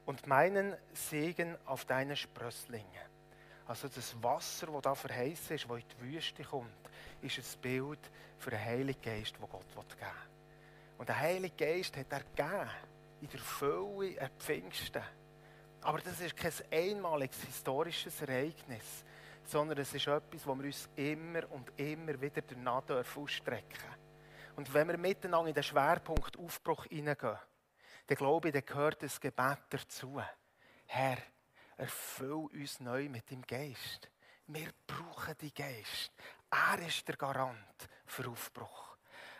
und 0.06 0.26
meinen 0.26 0.74
Segen 0.94 1.56
auf 1.66 1.84
deine 1.84 2.16
Sprösslinge. 2.16 2.84
Also 3.66 3.88
das 3.88 4.14
Wasser, 4.22 4.68
das 4.68 4.82
da 4.82 4.94
verheißen 4.94 5.56
ist, 5.56 5.68
das 5.68 5.76
in 5.76 5.84
die 6.00 6.14
Wüste 6.14 6.42
kommt, 6.42 6.70
ist 7.20 7.38
ein 7.38 7.60
Bild 7.60 8.00
für 8.38 8.50
den 8.50 8.64
Heiligen 8.64 9.02
Geist, 9.02 9.34
den 9.36 9.46
Gott 9.48 9.66
geben 9.74 9.88
will. 10.00 10.37
Und 10.98 11.08
der 11.08 11.18
Heilige 11.18 11.56
Geist 11.56 11.96
hat 11.96 12.12
er 12.12 12.20
gegeben, 12.20 12.70
in 13.20 13.28
der 13.28 13.40
Fülle 13.40 14.20
an 14.20 14.30
Pfingsten. 14.38 15.02
Aber 15.80 16.00
das 16.00 16.20
ist 16.20 16.36
kein 16.36 16.52
einmaliges 16.70 17.40
historisches 17.42 18.20
Ereignis, 18.20 19.04
sondern 19.44 19.78
es 19.78 19.94
ist 19.94 20.06
etwas, 20.06 20.46
wo 20.46 20.54
wir 20.56 20.64
uns 20.64 20.88
immer 20.96 21.50
und 21.50 21.72
immer 21.80 22.20
wieder 22.20 22.42
danach 22.42 22.82
ausstrecken 23.16 23.68
dürfen. 23.70 24.08
Und 24.56 24.74
wenn 24.74 24.88
wir 24.88 24.98
miteinander 24.98 25.48
in 25.48 25.54
den 25.54 25.62
Schwerpunkt 25.62 26.36
Aufbruch 26.36 26.84
hineingehen, 26.86 27.38
dann 28.08 28.16
glaube 28.16 28.48
ich, 28.48 28.54
dann 28.54 28.66
gehört 28.66 29.02
das 29.02 29.20
Gebet 29.20 29.58
dazu. 29.70 30.20
Herr, 30.86 31.18
erfüll 31.76 32.48
uns 32.52 32.80
neu 32.80 33.08
mit 33.08 33.30
dem 33.30 33.42
Geist. 33.42 34.10
Wir 34.48 34.70
brauchen 34.86 35.34
die 35.40 35.54
Geist. 35.54 36.10
Er 36.50 36.86
ist 36.86 37.06
der 37.06 37.16
Garant 37.16 37.88
für 38.06 38.28
Aufbruch. 38.28 38.97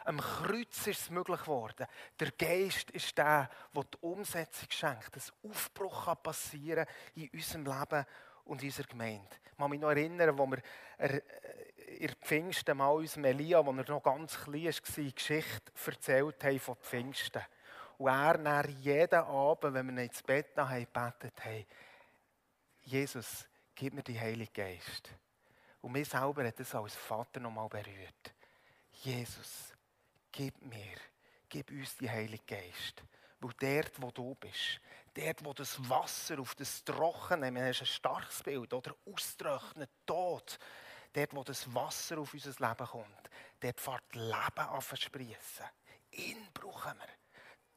Am 0.09 0.23
Kreuz 0.23 0.87
ist 0.87 1.03
es 1.03 1.11
möglich 1.11 1.41
geworden. 1.43 1.87
Der 2.19 2.31
Geist 2.31 2.91
ist 2.93 3.19
der, 3.19 3.51
der 3.75 3.85
die 3.85 3.99
Umsetzung 4.01 4.71
schenkt. 4.71 5.15
Dass 5.15 5.35
Aufbruch 5.43 6.07
kann 6.07 6.23
passieren 6.23 6.87
in 7.15 7.29
unserem 7.29 7.67
Leben 7.67 8.07
und 8.45 8.63
in 8.63 8.69
unserer 8.69 8.87
Gemeinde. 8.87 9.37
Ich 9.51 9.59
kann 9.59 9.71
mich 9.71 9.79
noch 9.79 9.91
erinnern, 9.91 10.39
wo 10.39 10.47
wir 10.47 10.63
äh, 10.97 11.21
in 11.99 12.09
Pfingsten 12.23 12.79
mal 12.79 12.89
unserem 12.89 13.27
Elia, 13.27 13.59
als 13.59 13.67
er 13.67 13.95
noch 13.95 14.03
ganz 14.03 14.39
klein 14.41 14.65
war, 14.65 15.13
Geschichte 15.13 15.73
erzählt 15.87 16.43
haben 16.43 16.61
von 16.61 16.77
Pfingsten. 16.77 17.43
Und 17.99 18.09
er 18.09 18.39
dann 18.39 18.81
jeden 18.81 19.21
Abend, 19.21 19.75
wenn 19.75 19.95
wir 19.95 20.05
ins 20.05 20.23
Bett 20.23 20.57
haben, 20.57 20.87
gebetet 20.87 21.45
haben, 21.45 21.67
Jesus, 22.81 23.47
gib 23.75 23.93
mir 23.93 24.03
den 24.03 24.19
Heiligen 24.19 24.55
Geist. 24.55 25.11
Und 25.83 25.93
mir 25.93 26.07
selber 26.07 26.47
hat 26.47 26.59
das 26.59 26.75
als 26.75 26.95
Vater 26.95 27.41
noch 27.41 27.51
mal 27.51 27.69
berührt. 27.69 28.33
Jesus, 29.03 29.75
gib 30.33 30.61
mir, 30.63 30.97
gib 31.49 31.71
uns 31.71 31.97
die 31.97 32.11
Heilige 32.11 32.45
Geist. 32.47 33.03
Weil 33.41 33.53
dort, 33.61 34.03
wo 34.03 34.11
du 34.11 34.35
bist, 34.35 34.81
dort, 35.15 35.45
wo 35.45 35.53
das 35.53 35.79
Wasser 35.89 36.41
auf 36.41 36.55
das 36.55 36.83
Trockene, 36.85 37.53
das 37.53 37.77
ist 37.77 37.83
ein 37.83 37.87
starkes 37.87 38.43
Bild, 38.43 38.73
oder 38.73 38.95
austrocknet, 39.07 39.91
Tod, 40.07 40.59
dort, 41.13 41.35
wo 41.35 41.45
das 41.45 41.73
Wasser 41.73 42.19
auf 42.19 42.35
unser 42.35 42.51
Leben 42.51 42.87
kommt, 42.87 43.31
dort 43.61 43.81
fährt 43.81 44.15
Leben 44.15 44.69
an 44.69 44.81
versprießen. 44.81 45.67
Ihn 46.13 46.49
brauchen 46.53 46.99
wir. 46.99 47.28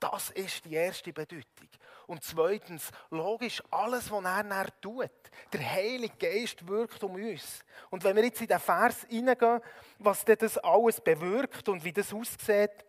Das 0.01 0.31
ist 0.31 0.65
die 0.65 0.73
erste 0.73 1.13
Bedeutung. 1.13 1.69
Und 2.07 2.23
zweitens, 2.23 2.89
logisch, 3.11 3.61
alles, 3.69 4.09
was 4.09 4.25
er 4.25 4.43
dann 4.43 4.67
tut. 4.81 5.11
Der 5.53 5.71
Heilige 5.73 6.15
Geist 6.17 6.67
wirkt 6.67 7.03
um 7.03 7.13
uns. 7.13 7.63
Und 7.91 8.03
wenn 8.03 8.15
wir 8.15 8.23
jetzt 8.23 8.41
in 8.41 8.47
den 8.47 8.59
Vers 8.59 9.05
hineingehen, 9.07 9.61
was 9.99 10.25
das 10.25 10.57
alles 10.57 10.99
bewirkt 10.99 11.69
und 11.69 11.83
wie 11.83 11.93
das 11.93 12.11
aussieht, 12.11 12.83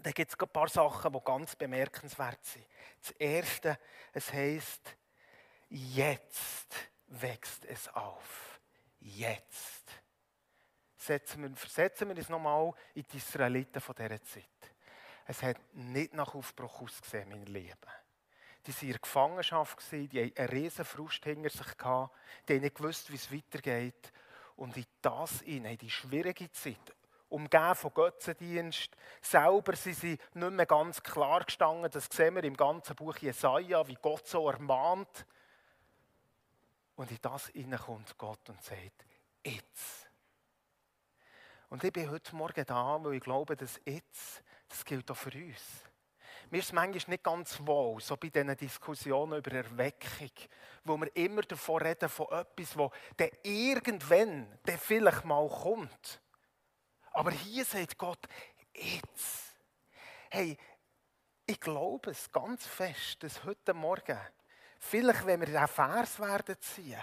dann 0.00 0.12
gibt 0.12 0.30
es 0.30 0.38
ein 0.38 0.48
paar 0.48 0.68
Sachen, 0.68 1.12
die 1.12 1.18
ganz 1.24 1.56
bemerkenswert 1.56 2.44
sind. 2.44 2.66
Das 3.02 3.10
Erste, 3.18 3.76
es 4.12 4.32
heißt, 4.32 4.96
jetzt 5.70 6.68
wächst 7.08 7.64
es 7.64 7.88
auf. 7.88 8.60
Jetzt. 9.00 9.90
Setzen 10.96 11.42
wir, 11.42 11.56
versetzen 11.56 12.08
wir 12.08 12.16
uns 12.16 12.28
nochmal 12.28 12.72
in 12.94 13.04
die 13.12 13.16
Israeliten 13.16 13.80
von 13.80 13.96
dieser 13.96 14.22
Zeit. 14.22 14.44
Es 15.30 15.42
hat 15.42 15.58
nicht 15.74 16.14
nach 16.14 16.34
Aufbruch 16.34 16.80
ausgesehen, 16.80 17.28
meine 17.28 17.44
Lieben. 17.44 17.76
Die 18.66 18.72
waren 18.72 18.80
in 18.80 18.88
der 18.88 18.98
Gefangenschaft, 18.98 19.92
die 19.92 20.08
hatten 20.08 20.38
eine 20.38 20.52
riesen 20.52 20.86
Frust 20.86 21.22
hinter 21.22 21.50
sich, 21.50 21.66
die 21.76 21.82
haben 22.54 22.60
nicht 22.62 22.74
gewusst, 22.74 23.12
wie 23.12 23.16
es 23.16 23.30
weitergeht. 23.30 24.10
Und 24.56 24.74
in 24.78 24.86
das 25.02 25.42
in 25.42 25.64
die 25.76 25.90
schwierige 25.90 26.50
Zeit, 26.50 26.96
umgeben 27.28 27.74
von 27.74 27.92
Götzendienst, 27.92 28.96
selber 29.20 29.76
sind 29.76 29.96
sie 29.96 30.18
nicht 30.32 30.50
mehr 30.50 30.64
ganz 30.64 31.02
klar 31.02 31.44
gestanden. 31.44 31.90
Das 31.90 32.06
sehen 32.10 32.34
wir 32.34 32.44
im 32.44 32.56
ganzen 32.56 32.96
Buch 32.96 33.18
Jesaja, 33.18 33.86
wie 33.86 33.98
Gott 34.00 34.26
so 34.26 34.48
ermahnt. 34.48 35.26
Und 36.96 37.10
in 37.10 37.18
das 37.20 37.52
kommt 37.84 38.16
Gott 38.16 38.48
und 38.48 38.62
sagt, 38.62 39.04
jetzt. 39.44 40.08
Und 41.68 41.84
ich 41.84 41.92
bin 41.92 42.10
heute 42.10 42.34
Morgen 42.34 42.64
da, 42.64 42.98
weil 43.04 43.12
ich 43.12 43.22
glaube, 43.22 43.54
dass 43.56 43.78
jetzt 43.84 44.42
das 44.68 44.84
gilt 44.84 45.10
auch 45.10 45.16
für 45.16 45.32
uns. 45.32 45.88
Mir 46.50 46.58
ist 46.58 46.72
manchmal 46.72 47.14
nicht 47.14 47.24
ganz 47.24 47.58
wohl, 47.60 48.00
so 48.00 48.16
bei 48.16 48.30
diesen 48.30 48.56
Diskussionen 48.56 49.38
über 49.38 49.52
Erweckung, 49.52 50.30
wo 50.84 50.96
wir 50.96 51.14
immer 51.14 51.42
davon 51.42 51.82
reden, 51.82 52.08
von 52.08 52.28
etwas, 52.30 52.76
wo 52.76 52.90
der 53.18 53.30
irgendwann 53.44 54.58
der 54.66 54.78
vielleicht 54.78 55.24
mal 55.24 55.46
kommt. 55.48 56.22
Aber 57.12 57.30
hier 57.32 57.64
sagt 57.64 57.98
Gott, 57.98 58.26
jetzt. 58.72 59.56
Hey, 60.30 60.56
ich 61.44 61.60
glaube 61.60 62.10
es 62.10 62.30
ganz 62.30 62.66
fest, 62.66 63.22
dass 63.22 63.44
heute 63.44 63.74
Morgen, 63.74 64.18
vielleicht 64.78 65.26
wenn 65.26 65.40
wir 65.40 65.46
diesen 65.46 65.68
Vers 65.68 66.18
werden 66.20 66.56
ziehen, 66.60 67.02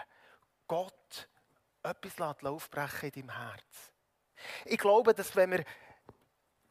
Gott 0.68 1.30
etwas 1.84 2.44
aufbrechen 2.44 3.12
in 3.14 3.28
deinem 3.28 3.38
Herz. 3.38 3.92
Ich 4.66 4.78
glaube, 4.78 5.14
dass 5.14 5.36
wenn 5.36 5.52
wir 5.52 5.66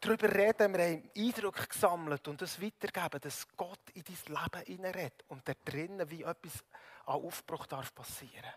darüber 0.05 0.35
reden, 0.35 0.75
wir 0.75 0.85
haben 0.85 1.11
Eindruck 1.17 1.69
gesammelt 1.69 2.29
und 2.29 2.43
das 2.43 2.61
weitergeben, 2.61 3.21
dass 3.21 3.49
Gott 3.57 3.81
in 3.95 4.05
dein 4.05 4.43
Leben 4.43 4.67
hineinredet 4.67 5.25
und 5.29 5.49
da 5.49 5.53
drinnen 5.65 6.11
wie 6.11 6.23
etwas 6.23 6.65
an 7.07 7.23
Aufbruch 7.23 7.67
darf 7.67 7.95
passieren. 7.95 8.53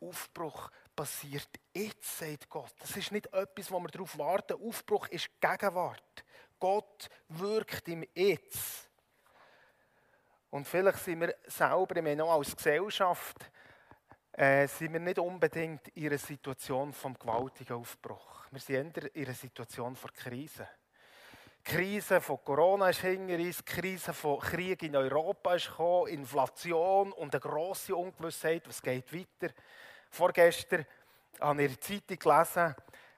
Aufbruch 0.00 0.70
passiert 0.94 1.48
jetzt, 1.72 2.18
sagt 2.18 2.48
Gott. 2.48 2.72
Das 2.80 2.96
ist 2.96 3.12
nicht 3.12 3.32
etwas, 3.32 3.70
wo 3.70 3.80
wir 3.80 3.88
darauf 3.88 4.18
warten. 4.18 4.60
Aufbruch 4.60 5.08
ist 5.08 5.30
Gegenwart. 5.40 6.24
Gott 6.58 7.08
wirkt 7.28 7.88
im 7.88 8.04
Jetzt. 8.14 8.88
Und 10.50 10.66
vielleicht 10.66 10.98
sind 10.98 11.20
wir 11.20 11.34
selber, 11.46 12.02
meine, 12.02 12.24
auch 12.24 12.38
als 12.38 12.54
Gesellschaft, 12.54 13.50
äh, 14.32 14.66
sind 14.66 14.92
wir 14.92 15.00
nicht 15.00 15.18
unbedingt 15.18 15.88
in 15.88 16.06
einer 16.06 16.18
Situation 16.18 16.92
vom 16.92 17.14
gewaltigen 17.14 17.74
Aufbruch. 17.74 18.41
Wir 18.52 18.60
sind 18.60 18.98
in 18.98 19.24
einer 19.24 19.34
Situation 19.34 19.96
von 19.96 20.12
Krise. 20.12 20.68
Die 21.66 21.72
Krise 21.72 22.20
von 22.20 22.44
Corona 22.44 22.90
ist 22.90 23.00
hinter 23.00 23.36
uns, 23.36 23.56
die 23.56 23.64
Krise 23.64 24.12
von 24.12 24.40
Krieg 24.40 24.82
in 24.82 24.94
Europa 24.94 25.54
ist 25.54 25.70
gekommen, 25.70 26.08
Inflation 26.08 27.12
und 27.12 27.34
eine 27.34 27.40
grosse 27.40 27.96
Ungewissheit, 27.96 28.68
was 28.68 28.82
geht 28.82 29.10
weiter. 29.10 29.54
Vorgestern 30.10 30.84
habe 31.40 31.62
ich 31.62 31.70
in 31.70 31.76
der 31.76 31.80
Zeitung 31.80 32.18
gelesen, 32.18 32.74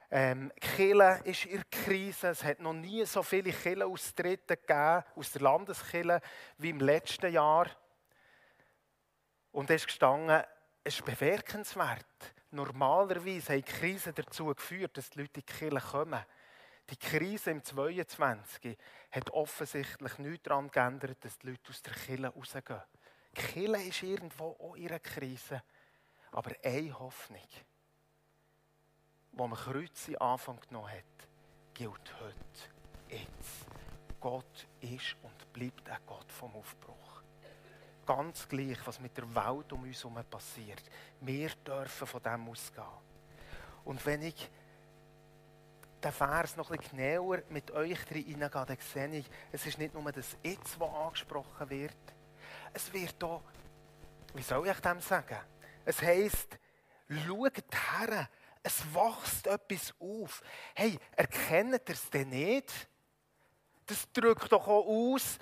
ähm, 0.09 0.53
Kille 0.61 1.21
ist 1.25 1.47
in 1.47 1.65
Krise. 1.69 2.29
Es 2.29 2.45
hat 2.45 2.61
noch 2.61 2.73
nie 2.73 3.05
so 3.05 3.25
viele 3.25 3.51
Kille-Austritte 3.51 4.57
gegeben 4.57 5.03
aus 5.17 5.33
der 5.33 5.43
Landeskille 5.43 6.21
wie 6.59 6.71
im 6.71 6.79
letzten 6.79 7.33
Jahr. 7.33 7.67
Und 9.51 9.69
es 9.69 9.83
ist 9.83 9.89
gestanden, 9.89 10.45
es 10.85 11.01
ist 11.01 11.05
bemerkenswert. 11.05 12.07
Normalerweise 12.55 13.57
hat 13.57 13.67
die 13.67 13.73
Krise 13.73 14.13
dazu 14.13 14.47
geführt, 14.47 14.97
dass 14.97 15.11
die 15.11 15.23
Leute 15.23 15.41
in 15.41 15.47
die 15.47 15.53
Kirche 15.53 15.89
kommen. 15.89 16.25
Die 16.89 16.97
Krise 16.97 17.51
im 17.51 17.65
22 17.65 18.79
hat 19.11 19.31
offensichtlich 19.31 20.19
nichts 20.19 20.45
daran 20.45 20.71
geändert, 20.71 21.25
dass 21.25 21.37
die 21.39 21.49
Leute 21.49 21.71
aus 21.71 21.83
der 21.83 21.95
Kirche 21.95 22.29
rausgehen. 22.29 22.83
Die 23.37 23.41
Kirche 23.41 23.89
ist 23.89 24.03
irgendwo 24.05 24.51
auch 24.61 24.77
in 24.77 24.87
einer 24.87 25.01
Krise. 25.01 25.65
Aber 26.31 26.53
eine 26.63 26.97
Hoffnung, 26.97 27.43
die 29.33 29.41
am 29.41 29.55
Kreuz 29.55 30.09
Anfang 30.21 30.61
genommen 30.61 30.93
hat, 30.93 31.29
gilt 31.75 32.15
heute, 32.21 32.69
jetzt. 33.09 33.67
Gott 34.21 34.69
ist 34.81 35.17
und 35.23 35.53
bleibt 35.53 35.89
ein 35.89 35.99
Gott 36.07 36.31
vom 36.31 36.55
Aufbruch 36.55 37.14
ganz 38.07 38.49
gleich, 38.49 38.79
was 38.85 39.01
mit 39.01 39.17
der 39.17 39.33
Welt 39.35 39.73
um 39.73 39.83
uns 39.83 40.03
herum 40.03 40.19
passiert. 40.29 40.83
Wir 41.21 41.51
dürfen 41.51 42.07
von 42.07 42.23
dem 42.23 42.49
ausgehen. 42.49 42.85
Und 43.85 44.05
wenn 44.07 44.23
ich 44.23 44.51
den 46.03 46.13
Vers 46.13 46.57
noch 46.57 46.71
ein 46.71 46.79
bisschen 46.79 46.99
genauer 46.99 47.43
mit 47.49 47.71
euch 47.71 47.99
reingehe, 48.11 48.51
dann 48.51 48.77
sehe 48.93 49.19
ich, 49.19 49.27
es 49.53 49.67
ist 49.67 49.79
nicht 49.79 49.95
nur 49.95 50.11
das 50.13 50.37
Jetzt, 50.43 50.79
was 50.79 50.95
angesprochen 50.95 51.71
wird. 51.71 51.97
Es 52.73 52.93
wird 52.93 53.23
auch, 53.25 53.43
wie 54.35 54.43
soll 54.43 54.69
ich 54.69 54.81
dem 54.81 55.01
sagen? 55.01 55.39
Es 55.85 56.03
heisst, 56.03 56.59
schaut 57.09 57.63
her, 57.99 58.29
Es 58.63 58.83
wächst 58.95 59.47
etwas 59.47 59.95
auf. 60.01 60.43
Hey, 60.75 60.99
erkennt 61.15 61.89
ihr 61.89 61.95
es 61.95 62.09
denn 62.09 62.31
nicht? 62.31 62.89
Das 63.87 64.11
drückt 64.13 64.51
doch 64.51 64.67
auch 64.67 64.87
aus, 64.87 65.39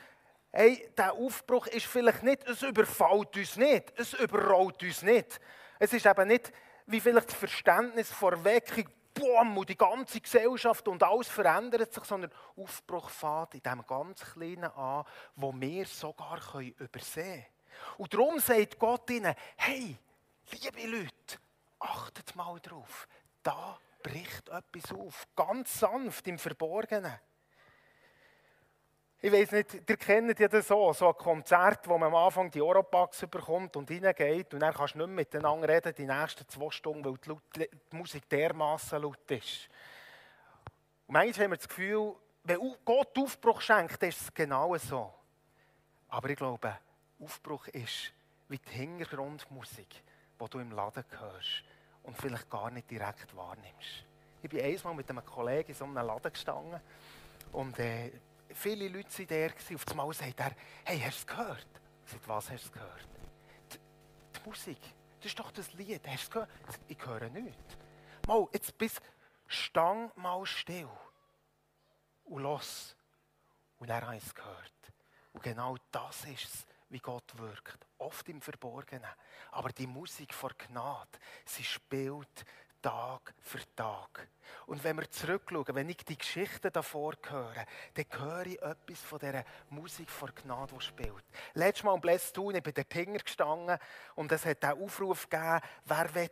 hey, 0.53 0.89
der 0.97 1.13
Aufbruch 1.15 1.67
ist 1.67 1.87
vielleicht 1.87 2.23
nicht, 2.23 2.47
es 2.47 2.63
überfällt 2.63 3.37
uns 3.37 3.57
nicht, 3.57 3.93
es 3.99 4.13
überrollt 4.15 4.83
uns 4.83 5.03
nicht. 5.03 5.41
Es 5.79 5.93
ist 5.93 6.07
eben 6.07 6.29
nicht, 6.29 6.53
wie 6.87 7.01
vielleicht 7.01 7.29
das 7.29 7.37
Verständnis 7.37 8.11
vor 8.11 8.45
Weckung, 8.45 8.89
boom, 9.15 9.59
und 9.59 9.69
die 9.69 9.77
ganze 9.77 10.21
Gesellschaft 10.21 10.87
und 10.89 11.03
alles 11.03 11.29
verändert 11.29 11.93
sich, 11.93 12.05
sondern 12.05 12.31
Aufbruch 12.57 13.11
fährt 13.11 13.55
in 13.55 13.63
dem 13.63 13.85
ganz 13.87 14.21
Kleinen 14.21 14.65
an, 14.65 15.05
wo 15.37 15.53
wir 15.55 15.87
sogar 15.87 16.39
können 16.41 16.75
übersehen 16.79 17.25
können. 17.25 17.47
Und 17.99 18.13
darum 18.15 18.39
sagt 18.39 18.79
Gott 18.79 19.09
ihnen, 19.11 19.35
hey, 19.57 19.97
liebe 20.51 20.87
Leute, 20.87 21.39
achtet 21.79 22.35
mal 22.37 22.59
drauf, 22.61 23.09
da 23.43 23.79
bricht 24.03 24.49
etwas 24.49 24.93
auf, 24.93 25.27
ganz 25.35 25.81
sanft 25.81 26.27
im 26.29 26.39
Verborgenen. 26.39 27.19
Ich 29.25 29.31
weiß 29.31 29.53
nicht, 29.53 29.89
ihr 29.89 29.97
kennt 29.97 30.37
ja 30.41 30.49
das 30.49 30.67
so, 30.67 30.93
so 30.93 31.07
ein 31.07 31.17
Konzert, 31.17 31.87
wo 31.87 31.97
man 31.97 32.09
am 32.09 32.17
Anfang 32.17 32.51
die 32.51 32.61
Oropax 32.61 33.25
bekommt 33.31 33.77
und 33.77 33.89
reingeht 33.89 34.53
und 34.53 34.59
dann 34.59 34.75
kannst 34.75 34.95
du 34.95 34.99
nicht 34.99 35.07
mehr 35.07 35.15
miteinander 35.15 35.69
reden 35.69 35.95
die 35.97 36.07
nächsten 36.07 36.49
zwei 36.49 36.69
Stunden, 36.73 37.05
weil 37.05 37.17
die, 37.19 37.29
laut, 37.29 37.43
die 37.55 37.97
Musik 37.97 38.29
dermaßen 38.29 39.01
laut 39.01 39.31
ist. 39.31 39.69
Und 41.07 41.13
manchmal 41.13 41.45
haben 41.45 41.51
wir 41.53 41.57
das 41.57 41.69
Gefühl, 41.69 42.17
wenn 42.43 42.59
Gott 42.85 43.17
Aufbruch 43.17 43.61
schenkt, 43.61 44.03
ist 44.03 44.23
es 44.23 44.35
genau 44.35 44.77
so. 44.77 45.15
Aber 46.09 46.29
ich 46.29 46.37
glaube, 46.37 46.77
Aufbruch 47.21 47.69
ist 47.69 48.13
wie 48.49 48.59
die 48.59 48.73
Hintergrundmusik, 48.73 50.03
die 50.41 50.51
du 50.51 50.59
im 50.59 50.73
Laden 50.73 51.05
hörst 51.21 51.63
und 52.03 52.17
vielleicht 52.17 52.51
gar 52.51 52.73
nicht 52.73 52.91
direkt 52.91 53.37
wahrnimmst. 53.37 54.05
Ich 54.43 54.51
bin 54.51 54.65
einmal 54.65 54.95
mit 54.97 55.09
einem 55.09 55.25
Kollegen 55.25 55.69
in 55.69 55.75
so 55.77 55.85
einem 55.85 55.95
Laden 55.95 56.33
gestanden 56.33 56.81
und 57.53 57.79
äh, 57.79 58.11
viele 58.55 58.89
Leute 58.89 59.31
waren 59.31 59.53
da. 59.69 59.75
Auf 59.75 59.89
einmal 59.89 60.13
sagt 60.13 60.41
er, 60.41 60.55
hey, 60.85 61.01
hast 61.01 61.17
du 61.17 61.21
es 61.21 61.27
gehört? 61.27 61.67
Sage, 62.05 62.23
was 62.27 62.51
hast 62.51 62.67
du 62.67 62.73
gehört? 62.73 63.09
Die, 63.73 63.79
die, 63.79 64.49
Musik. 64.49 64.81
Das 65.19 65.27
ist 65.27 65.39
doch 65.39 65.51
das 65.53 65.73
Lied. 65.75 66.07
Hast 66.07 66.15
du 66.17 66.23
es 66.23 66.31
gehört? 66.31 66.51
Ich 66.89 67.07
höre 67.07 67.29
nichts. 67.29 67.77
Mal, 68.27 68.47
jetzt 68.53 68.77
bist 68.79 69.01
stang 69.47 70.11
mal 70.17 70.45
still 70.47 70.89
und 72.25 72.43
los. 72.43 72.97
Und 73.79 73.91
er 73.91 74.07
hat 74.07 74.23
es 74.23 74.35
gehört. 74.35 74.73
Und 75.33 75.43
genau 75.43 75.77
das 75.91 76.25
ist 76.25 76.45
es, 76.45 76.67
wie 76.89 76.99
Gott 76.99 77.37
wirkt. 77.39 77.87
Oft 77.99 78.29
im 78.29 78.41
Verborgenen. 78.41 79.11
Aber 79.51 79.71
die 79.71 79.87
Musik 79.87 80.33
vor 80.35 80.53
Gnade, 80.57 81.19
sie 81.45 81.65
spielt 81.65 82.45
Tag 82.83 83.35
für 83.41 83.61
Tag. 83.75 84.29
Und 84.67 84.83
wenn 84.85 84.97
wir 84.97 85.11
zurückschauen, 85.11 85.75
wenn 85.75 85.89
ich 85.89 86.05
die 86.05 86.19
Geschichten 86.19 86.71
davor 86.73 87.15
höre, 87.29 87.65
dann 87.95 88.21
höre 88.21 88.47
ich 88.47 88.61
etwas 88.61 89.01
von 89.01 89.19
dieser 89.19 89.45
Musik 89.71 90.11
vor 90.11 90.31
Gnade, 90.31 90.75
die 90.75 90.85
spielt. 90.85 91.25
Letztes 91.55 91.85
Mal 91.85 91.95
am 91.95 92.01
Bless 92.01 92.33
Tun, 92.33 92.55
ich 92.55 92.63
bin 92.63 92.75
der 92.75 92.89
Tinger 92.89 93.19
gestanden 93.19 93.79
und 94.15 94.31
es 94.33 94.45
hat 94.45 94.65
einen 94.65 94.83
Aufruf 94.83 95.29
gegeben, 95.29 95.61
wer 95.87 96.15
will 96.15 96.31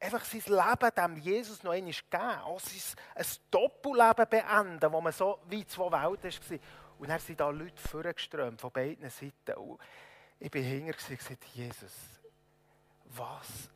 einfach 0.00 0.24
sein 0.24 0.42
Leben 0.46 0.94
dem 0.96 1.16
Jesus 1.18 1.62
noch 1.62 1.72
einmal 1.72 1.92
geben, 1.92 2.40
auch 2.44 2.60
sein, 2.60 2.96
ein 3.14 3.26
Doppelleben 3.50 4.26
beenden, 4.28 4.92
wo 4.92 5.00
man 5.00 5.12
so 5.12 5.40
wie 5.48 5.66
zwei 5.66 5.92
Welten 5.92 6.32
war. 6.32 6.58
Und 6.98 7.08
dann 7.08 7.20
sind 7.20 7.40
da 7.40 7.50
Leute 7.50 7.76
vorgeströmt, 7.76 8.60
von 8.60 8.72
beiden 8.72 9.08
Seiten. 9.10 9.58
Und 9.58 9.80
ich 10.38 10.50
bin 10.50 10.64
hinter 10.64 10.96
und 11.10 11.18
gesagt, 11.18 11.44
Jesus, 11.54 11.92
was 13.04 13.70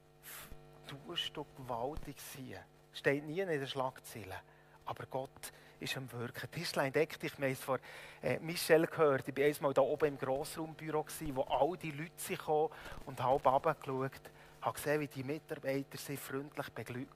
tust 0.87 1.37
du 1.37 1.45
gewaltig 1.57 2.17
sein. 2.21 2.59
Steht 2.93 3.25
nie 3.25 3.41
in 3.41 3.49
den 3.49 3.67
Schlagzeilen. 3.67 4.39
Aber 4.87 5.07
Gott 5.07 5.53
ist 5.81 5.97
am 5.97 6.11
Wirken. 6.13 6.51
Tischlein 6.51 6.93
deck 6.93 7.19
dich. 7.19 7.39
Wir 7.39 7.47
haben 7.47 7.53
es 7.53 7.61
von 7.61 7.79
äh, 8.23 8.39
Michel 8.39 8.87
gehört. 8.87 9.29
Ich 9.29 9.37
war 9.37 9.45
einmal 9.45 9.73
hier 9.73 9.83
oben 9.83 10.09
im 10.09 10.19
Grossraumbüro, 10.19 11.05
wo 11.33 11.43
all 11.43 11.77
die 11.77 11.91
Leute 11.91 12.37
kamen 12.37 12.69
und 13.07 13.23
halb 13.23 13.47
runtergeschaut 13.47 14.13
Ich 14.61 14.65
habe 14.65 14.75
gesehen, 14.75 15.01
wie 15.01 15.09
die 15.09 15.25
Mitarbeiter 15.25 15.99
sie 15.99 16.17
freundlich 16.17 16.69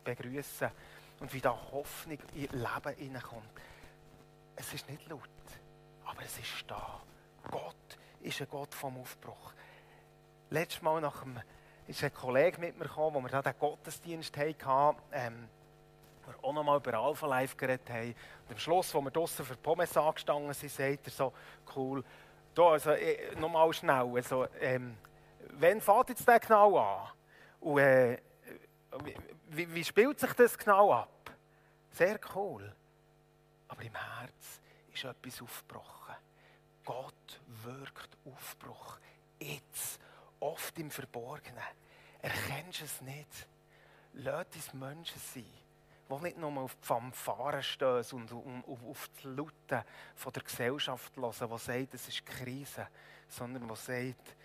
begrüßen 0.05 0.71
und 1.21 1.33
wie 1.33 1.41
da 1.41 1.51
Hoffnung 1.73 2.19
in 2.35 2.49
Leben 2.51 2.97
hineinkommt. 2.97 3.51
Es 4.57 4.75
ist 4.75 4.89
nicht 4.89 5.09
laut, 5.09 5.29
aber 6.05 6.23
es 6.23 6.39
ist 6.39 6.65
da. 6.67 7.01
Gott 7.51 7.99
ist 8.21 8.41
ein 8.41 8.49
Gott 8.49 8.75
vom 8.75 8.99
Aufbruch. 8.99 9.53
Letztes 10.51 10.83
Mal 10.83 11.01
nach 11.01 11.23
dem 11.23 11.39
ist 11.89 12.05
ein 12.05 12.13
Kollege 12.13 12.61
mit 12.61 12.79
mir 12.79 12.85
gekommen, 12.85 13.17
wo 13.17 13.21
wir 13.21 13.31
da 13.31 13.43
den 13.43 13.59
Gottesdienst 13.59 14.37
hatten, 14.37 14.97
ähm, 15.13 15.49
wo 16.25 16.31
wir 16.31 16.45
auch 16.45 16.53
noch 16.53 16.63
mal 16.63 16.77
über 16.77 16.95
Alpha 16.95 17.27
Life 17.27 17.57
geredet 17.57 17.89
haben. 17.89 18.15
Und 18.47 18.53
am 18.53 18.59
Schluss, 18.59 18.95
wo 18.95 19.01
wir 19.01 19.11
draußen 19.11 19.45
für 19.45 19.57
Pommes 19.57 19.97
angestanden 19.97 20.53
sind, 20.53 20.71
sagt 20.71 21.07
er 21.07 21.11
so, 21.11 21.33
cool, 21.75 22.05
da, 22.55 22.71
also, 22.71 22.91
äh, 22.91 23.35
nochmal 23.37 23.73
schnell, 23.73 24.15
also, 24.15 24.47
ähm, 24.61 24.99
wann 25.55 25.81
fährt 25.81 26.11
jetzt 26.11 26.29
der 26.29 26.41
genau 26.41 26.79
an? 26.79 27.09
Und 27.61 27.79
äh, 27.79 28.19
wie, 29.49 29.75
wie 29.75 29.85
spielt 29.85 30.21
sich 30.21 30.33
das 30.35 30.59
genau 30.59 30.93
ab? 30.93 31.31
Sehr 31.91 32.21
cool. 32.35 32.71
Aber 33.69 33.83
im 33.83 33.95
Herz 33.95 34.61
ist 34.93 35.05
etwas 35.05 35.41
aufgebrochen. 35.41 36.17
Gott 36.85 37.41
wirkt 37.65 38.17
Aufbruch. 38.25 38.99
Jetzt 39.41 40.01
oft 40.41 40.79
im 40.79 40.91
Verborgenen. 40.91 41.63
Erkennst 42.21 42.83
es 42.83 43.01
nicht? 43.03 43.49
Lass 44.15 44.47
uns 44.55 44.75
Menschen 44.75 45.21
sein, 45.35 45.45
die 46.11 46.23
nicht 46.23 46.39
nur 46.39 46.57
auf 46.59 46.75
die 46.75 46.87
Fanfaren 46.87 47.63
stehen 47.63 48.05
und 48.13 48.33
auf 48.33 49.11
die 49.23 49.29
Laute 49.29 49.85
von 50.15 50.33
der 50.33 50.43
Gesellschaft 50.43 51.17
hören, 51.17 51.51
die 51.51 51.59
sagt, 51.59 51.95
es 51.95 52.09
ist 52.09 52.27
Krise, 52.27 52.89
sondern 53.29 53.69
die 53.69 53.77
sagt, 53.77 54.37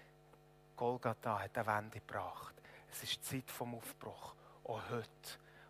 Golgatha 0.75 1.39
hat 1.39 1.57
eine 1.57 1.67
Wende 1.67 1.99
gebracht. 1.99 2.53
Es 2.91 3.03
ist 3.03 3.17
die 3.17 3.21
Zeit 3.21 3.51
vom 3.51 3.75
Aufbruch. 3.75 4.35
Auch 4.65 4.81
heute. 4.89 5.07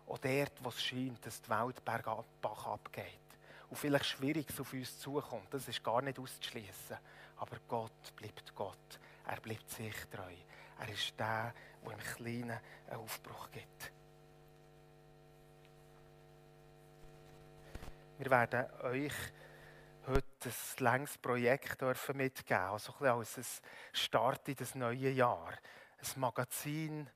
Auch 0.06 0.18
dort, 0.18 0.52
wo 0.62 0.68
es 0.68 0.82
scheint, 0.82 1.24
dass 1.24 1.40
die 1.40 1.48
Welt 1.48 1.84
bergab 1.84 2.26
abgeht. 2.42 3.06
Und 3.70 3.76
vielleicht 3.76 4.06
Schwieriges 4.06 4.60
auf 4.60 4.72
uns 4.72 4.98
zukommt. 4.98 5.52
Das 5.52 5.66
ist 5.66 5.82
gar 5.82 6.02
nicht 6.02 6.18
auszuschließen. 6.18 6.98
Aber 7.36 7.56
Gott 7.66 8.14
bleibt 8.16 8.54
Gott. 8.54 9.00
Er 9.26 9.40
bleibt 9.40 9.70
sich 9.70 9.94
treu. 10.10 10.34
Er 10.78 10.88
ist 10.88 11.18
der, 11.18 11.54
der 11.84 11.92
im 11.92 11.98
Kleinen 11.98 12.60
einen 12.88 13.00
Aufbruch 13.00 13.50
gibt. 13.50 13.92
Wir 18.18 18.30
werden 18.30 18.66
euch 18.82 19.12
heute 20.06 20.26
ein 20.44 20.84
längs 20.84 21.18
Projekt 21.18 21.80
dürfen 21.80 22.16
mitgeben, 22.16 22.62
also 22.62 22.94
ein 23.00 23.06
als 23.06 23.38
ein 23.38 23.44
Start 23.92 24.48
in 24.48 24.56
das 24.56 24.74
neue 24.74 25.10
Jahr. 25.10 25.52
Ein 25.52 26.20
Magazin, 26.20 27.10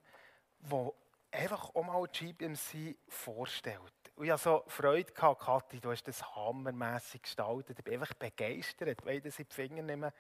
das 0.60 0.92
einfach 1.30 1.74
auch 1.74 1.84
mal 1.84 2.06
GBMC 2.06 2.96
vorstellt. 3.08 3.92
Und 4.16 4.24
ich 4.24 4.30
hatte 4.30 4.42
so 4.42 4.64
Freude, 4.66 5.12
gehabt, 5.12 5.42
Kathi, 5.42 5.80
du 5.80 5.90
hast 5.90 6.04
das 6.08 6.22
hammermässig 6.34 7.22
gestaltet. 7.22 7.78
Ich 7.78 7.84
bin 7.84 7.94
einfach 7.94 8.14
begeistert, 8.14 9.04
weil 9.04 9.18
ich 9.18 9.22
das 9.22 9.38
in 9.38 9.46
die 9.48 9.54
Finger 9.54 9.82
nehme. 9.82 10.12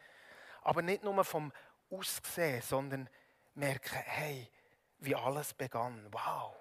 Aber 0.62 0.82
nicht 0.82 1.02
nur 1.02 1.24
vom 1.24 1.52
Aussehen, 1.90 2.62
sondern 2.62 3.08
merken, 3.54 3.98
hey, 4.04 4.50
wie 4.98 5.14
alles 5.14 5.54
begann. 5.54 6.06
Wow, 6.10 6.54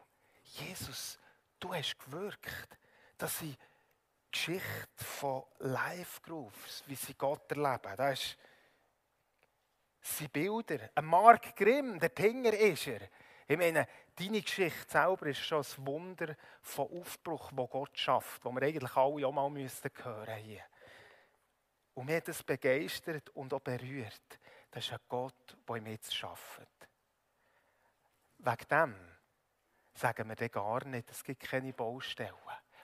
Jesus, 0.44 1.20
du 1.60 1.74
hast 1.74 1.98
gewirkt, 2.00 2.78
dass 3.18 3.40
sie 3.40 3.56
Geschichte 4.32 4.88
von 4.96 5.44
Life 5.60 6.22
Grooves, 6.22 6.84
wie 6.86 6.96
sie 6.96 7.14
Gott 7.16 7.52
erleben, 7.52 7.96
das 7.96 8.20
ist 8.20 8.38
sind 10.08 10.34
Bilder. 10.34 10.90
Ein 10.96 11.06
Mark 11.06 11.56
Grimm, 11.56 12.00
der 12.00 12.14
Tinger 12.14 12.54
ist 12.54 12.88
er. 12.88 13.02
Ich 13.48 13.58
meine, 13.58 13.88
deine 14.16 14.42
Geschichte 14.42 14.90
selber 14.90 15.28
ist 15.28 15.40
schon 15.40 15.64
ein 15.64 15.88
Wunder 15.88 16.36
von 16.62 16.88
Aufbruch, 17.00 17.52
wo 17.54 17.68
Gott 17.68 17.98
schafft, 17.98 18.44
wo 18.44 18.52
wir 18.52 18.62
eigentlich 18.62 18.96
alle 18.96 19.28
auch 19.28 19.32
mal 19.32 19.50
hören 19.50 20.36
hier. 20.38 20.64
Und 21.94 22.06
mir 22.06 22.18
hat 22.18 22.28
das 22.28 22.44
begeistert 22.44 23.30
und 23.30 23.54
auch 23.54 23.62
berührt. 23.62 24.40
Das 24.78 24.86
ist 24.86 24.94
ein 24.94 25.00
Gott, 25.08 25.58
der 25.68 25.76
ihm 25.78 25.88
jetzt 25.88 26.14
schafft. 26.16 26.88
Wegen 28.38 28.68
dem 28.70 29.18
sagen 29.96 30.30
wir 30.30 30.36
dann 30.36 30.52
gar 30.52 30.86
nicht, 30.86 31.10
es 31.10 31.24
gibt 31.24 31.42
keine 31.42 31.74
Baustellen. 31.74 32.36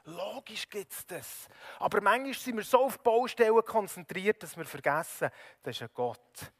Logisch 0.05 0.67
gibt 0.67 0.91
es 0.91 1.05
das. 1.05 1.47
Aber 1.77 2.01
manchmal 2.01 2.33
sind 2.33 2.57
wir 2.57 2.63
so 2.63 2.85
auf 2.85 2.97
Baustellen 2.97 3.63
konzentriert, 3.63 4.41
dass 4.41 4.57
wir 4.57 4.65
vergessen, 4.65 5.29
das 5.61 5.75
ist 5.75 5.83
ein 5.83 5.89
Gott, 5.93 6.51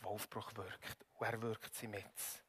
der 0.00 0.08
Aufbruch 0.08 0.50
wirkt. 0.54 1.04
Und 1.12 1.26
er 1.26 1.42
wirkt 1.42 1.74
sie 1.74 1.86
mit. 1.86 2.42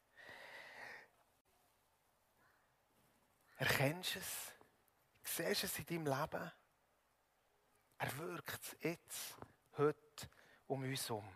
Erkennst 3.56 4.14
du 4.14 4.20
es? 4.20 4.52
Siehst 5.22 5.64
du 5.64 5.66
es 5.66 5.78
in 5.80 5.84
deinem 5.84 6.06
Leben? 6.06 6.52
Er 7.98 8.16
wirkt 8.16 8.62
es 8.62 8.76
jetzt, 8.80 9.36
heute 9.76 10.30
um 10.66 10.82
uns 10.82 11.10
herum. 11.10 11.30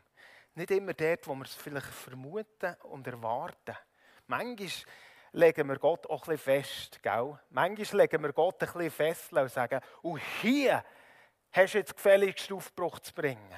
Nicht 0.55 0.71
immer 0.71 0.95
dort, 0.95 1.27
wo 1.27 1.35
wir 1.35 1.45
es 1.45 1.55
vielleicht 1.55 1.87
vermuten 1.87 2.75
und 2.83 3.07
erwarten. 3.07 3.77
Manchmal 4.27 4.71
legen 5.33 5.69
wir 5.69 5.79
Gott 5.79 6.07
auch 6.09 6.23
ein 6.23 6.37
bisschen 6.37 6.39
fest. 6.39 7.03
Gell? 7.03 7.39
Manchmal 7.51 8.03
legen 8.03 8.23
wir 8.23 8.33
Gott 8.33 8.63
ein 8.63 8.67
bisschen 8.67 8.91
fest 8.91 9.33
und 9.33 9.51
sagen, 9.51 9.81
und 10.03 10.21
hier 10.41 10.85
hast 11.53 11.75
du 11.75 11.79
jetzt 11.79 11.95
gefälligst 11.95 12.53
Aufbruch 12.53 12.99
zu 13.01 13.13
bringen. 13.15 13.55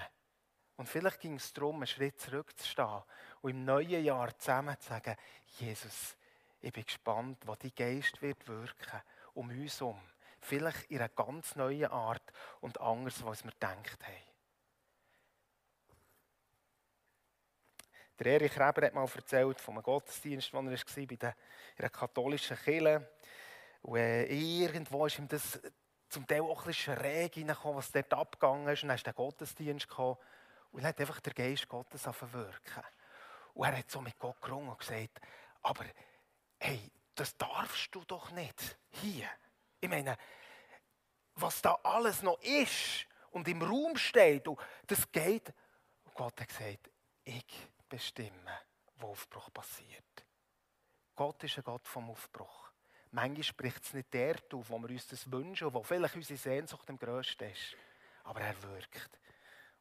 Und 0.77 0.89
vielleicht 0.89 1.21
ging 1.21 1.37
es 1.37 1.53
darum, 1.53 1.77
einen 1.77 1.87
Schritt 1.87 2.21
zurückzustehen 2.21 3.03
und 3.41 3.51
im 3.51 3.65
neuen 3.65 4.05
Jahr 4.05 4.37
zusammen 4.39 4.79
zu 4.81 4.89
sagen, 4.89 5.17
Jesus, 5.59 6.17
ich 6.61 6.73
bin 6.73 6.85
gespannt, 6.85 7.39
was 7.47 7.59
dein 7.59 7.75
Geist 7.75 8.21
wird 8.23 8.47
wirken 8.49 9.03
um 9.35 9.49
uns 9.49 9.81
herum. 9.81 10.01
Vielleicht 10.41 10.91
in 10.91 10.99
einer 10.99 11.09
ganz 11.09 11.57
neuen 11.57 11.87
Art 11.87 12.33
und 12.61 12.81
anders, 12.81 13.25
was 13.25 13.45
wir 13.45 13.53
gedacht 13.53 13.99
haben. 14.03 14.32
Der 18.19 18.27
Erich 18.27 18.59
Reber 18.59 18.87
hat 18.87 18.95
mal 18.95 19.09
erzählt 19.15 19.61
von 19.61 19.75
einem 19.75 19.83
Gottesdienst, 19.83 20.53
wo 20.53 20.59
er 20.59 20.65
war 20.65 21.07
bei 21.07 21.17
der, 21.17 21.35
in 21.77 21.85
einer 21.85 21.91
katholischen 21.91 22.57
Kirche. 22.57 23.09
Und 23.83 23.97
äh, 23.97 24.25
irgendwo 24.27 25.07
ist 25.07 25.19
ihm 25.19 25.29
das 25.29 25.61
zum 26.09 26.27
Teil 26.27 26.43
auch 26.43 26.61
ein 26.63 26.67
bisschen 26.67 26.95
schräg 26.97 27.37
reingekommen, 27.37 27.79
was 27.79 27.91
dort 27.91 28.13
abgegangen 28.13 28.69
ist. 28.69 28.83
Und 28.83 28.91
dann 28.91 28.97
ist 28.97 29.07
der 29.07 29.15
Gottesdienst 29.15 29.89
gekommen 29.89 30.19
und 30.71 30.85
hat 30.85 31.01
einfach 31.01 31.21
der 31.21 31.33
Geist 31.33 31.69
Gottes 31.69 32.07
wirken. 32.07 32.85
Und 33.55 33.67
er 33.67 33.79
hat 33.79 33.91
so 33.91 34.01
mit 34.01 34.19
Gott 34.19 34.41
gerungen 34.41 34.69
und 34.69 34.79
gesagt, 34.79 35.21
aber 35.63 35.85
hey, 36.59 36.91
das 37.15 37.37
darfst 37.37 37.95
du 37.95 38.05
doch 38.05 38.31
nicht 38.31 38.79
hier. 38.91 39.29
Ich 39.81 39.89
meine, 39.89 40.17
was 41.35 41.61
da 41.61 41.79
alles 41.83 42.23
noch 42.23 42.41
ist 42.43 43.07
und 43.31 43.49
im 43.49 43.63
Raum 43.63 43.97
steht, 43.97 44.47
und 44.49 44.59
das 44.87 45.11
geht. 45.11 45.53
Und 46.05 46.15
Gott 46.15 46.41
hat 46.41 46.49
gesagt, 46.49 46.91
ich 47.25 47.45
bestimmen, 47.93 48.49
wo 48.97 49.09
Aufbruch 49.09 49.53
passiert. 49.53 50.25
Gott 51.15 51.45
ist 51.45 51.59
ein 51.59 51.65
Gott 51.65 51.87
vom 51.87 52.09
Aufbruch. 52.09 52.71
Manchmal 53.11 53.43
spricht 53.43 53.85
es 53.85 53.93
nicht 53.93 54.15
der 54.15 54.37
auf, 54.55 54.71
wo 54.71 54.79
wir 54.79 54.89
uns 54.89 55.07
das 55.09 55.31
wünschen 55.31 55.67
und 55.67 55.75
wo 55.75 55.83
vielleicht 55.83 56.17
unsere 56.17 56.39
Sehnsucht 56.39 56.89
am 56.89 56.99
grössten 56.99 57.51
ist. 57.51 57.77
Aber 58.25 58.41
er 58.41 58.55
wirkt. 58.63 59.21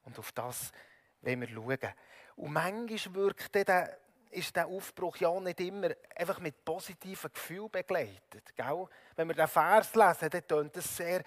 Und 0.03 0.19
auf 0.19 0.33
das 0.33 0.73
wollen 1.21 1.39
wir 1.39 1.47
schauen. 1.47 1.93
Und 2.35 2.51
manchmal 2.51 3.15
wirkt 3.15 3.55
der, 3.55 3.97
ist 4.29 4.53
der 4.57 4.67
Aufbruch 4.67 5.15
ja 5.15 5.39
nicht 5.39 5.61
immer 5.61 5.91
einfach 6.13 6.39
mit 6.39 6.65
positiven 6.65 7.31
Gefühlen 7.31 7.71
begleitet. 7.71 8.53
Gell? 8.53 8.87
Wenn 9.15 9.29
wir 9.29 9.35
den 9.35 9.47
Vers 9.47 9.95
lesen, 9.95 10.29
dann 10.29 10.47
tönt 10.47 10.75
es 10.75 10.97
sehr 10.97 11.23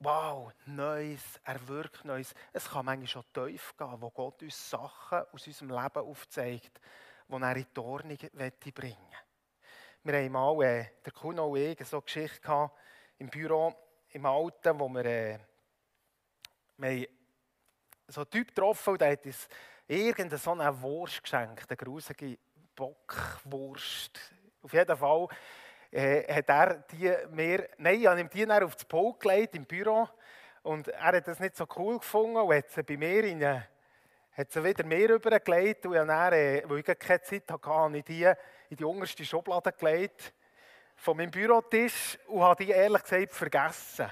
wow, 0.00 0.52
Neues, 0.66 1.40
er 1.44 1.68
wirkt 1.68 2.04
Neues. 2.04 2.34
Es 2.52 2.68
kann 2.68 2.84
manchmal 2.84 3.06
schon 3.06 3.24
tief 3.32 3.74
gehen, 3.76 4.00
wo 4.00 4.10
Gott 4.10 4.42
uns 4.42 4.70
Sachen 4.70 5.22
aus 5.32 5.46
unserem 5.46 5.70
Leben 5.70 6.06
aufzeigt, 6.06 6.80
die 7.28 7.34
er 7.34 7.56
in 7.56 7.66
die 7.74 7.80
Ordnung 7.80 8.18
bringen 8.74 9.14
Wir 10.04 10.14
haben 10.14 10.32
mal, 10.32 10.62
äh, 10.62 10.86
der 11.04 11.12
Kuno 11.12 11.46
und 11.46 11.56
ich, 11.58 11.84
so 11.86 11.96
eine 11.96 12.02
Geschichte 12.02 12.40
gehabt, 12.40 12.78
im 13.18 13.28
Büro, 13.28 13.74
im 14.10 14.26
Alten, 14.26 14.78
wo 14.78 14.88
wir, 14.88 15.04
äh, 15.04 15.38
wir 16.76 17.08
so 18.08 18.20
einen 18.20 18.30
Typ 18.30 18.48
getroffen 18.48 18.90
und 18.90 19.00
der 19.00 19.12
hat 19.12 19.26
uns 19.26 19.48
irgendeine 19.88 20.38
so 20.38 20.52
eine 20.52 20.82
Wurst 20.82 21.22
geschenkt, 21.22 21.68
eine 21.68 21.76
grusige 21.76 22.38
Bockwurst. 22.74 24.20
Auf 24.62 24.72
jeden 24.72 24.96
Fall 24.96 25.28
äh, 25.96 26.30
hat 26.32 26.48
er 26.48 26.74
die 26.92 27.10
mir, 27.30 27.70
nein, 27.78 28.00
ich 28.00 28.06
habe 28.06 28.20
ihm 28.20 28.28
die 28.28 28.50
auf 28.50 28.74
das 28.74 28.84
Pult 28.84 29.18
gelegt 29.18 29.54
im 29.54 29.64
Büro 29.64 30.06
und 30.62 30.88
er 30.88 31.12
hat 31.12 31.26
das 31.26 31.40
nicht 31.40 31.56
so 31.56 31.66
cool 31.76 31.98
gefunden 31.98 32.36
und 32.36 32.54
hat 32.54 32.70
sie 32.70 32.82
bei 32.82 32.98
mir 32.98 33.24
in 33.24 33.42
eine, 33.42 33.66
hat 34.36 34.52
sie 34.52 34.62
wieder 34.62 34.84
mehr 34.84 35.08
rübergelegt 35.08 35.86
und 35.86 35.94
dann, 35.94 36.32
äh, 36.32 36.62
weil 36.66 36.80
ich 36.80 36.98
keine 36.98 37.22
Zeit 37.22 37.50
hatte, 37.50 37.66
habe 37.66 37.98
ich 37.98 38.04
die 38.04 38.24
in 38.68 38.76
die 38.76 38.84
unterste 38.84 39.24
Schublade 39.24 39.72
gelegt 39.72 40.34
von 40.96 41.16
meinem 41.16 41.30
Bürotisch 41.30 42.18
und 42.26 42.42
habe 42.42 42.62
die 42.62 42.70
ehrlich 42.70 43.02
gesagt 43.02 43.32
vergessen. 43.32 44.10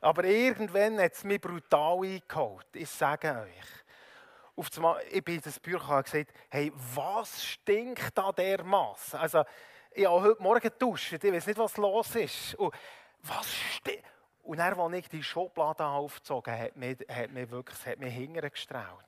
Aber 0.00 0.24
irgendwann 0.24 1.00
hat 1.00 1.14
es 1.14 1.24
mich 1.24 1.40
brutal 1.40 1.98
eingeholt. 2.04 2.66
Ich 2.74 2.88
sage 2.88 3.28
euch. 3.28 4.56
Auf 4.56 4.68
einmal, 4.76 5.02
ich 5.10 5.24
bin 5.24 5.36
in 5.36 5.40
das 5.40 5.58
Büro 5.58 5.78
und 5.78 5.88
habe 5.88 6.02
gesagt, 6.04 6.32
hey, 6.48 6.72
was 6.94 7.44
stinkt 7.44 8.16
da 8.16 8.30
dermaßen? 8.30 9.18
Also, 9.18 9.44
ich 9.92 10.06
habe 10.06 10.22
heute 10.22 10.42
Morgen 10.42 10.60
geduscht, 10.60 11.12
ich 11.12 11.22
weiß 11.22 11.46
nicht, 11.46 11.58
was 11.58 11.76
los 11.76 12.14
ist. 12.14 12.54
Und 12.54 12.74
was 13.22 13.52
steht? 13.52 14.04
Und 14.42 14.58
dann, 14.58 14.78
als 14.78 14.94
ich 14.94 15.08
die 15.08 15.22
Schublade 15.22 15.84
aufgezogen 15.84 16.52
habe, 16.52 16.64
hat 16.64 16.76
mich, 16.76 16.98
hat 17.08 17.30
mich 17.30 17.50
wirklich 17.50 17.86
hat 17.86 17.98
mich 17.98 18.14
hingestrahlt. 18.14 19.06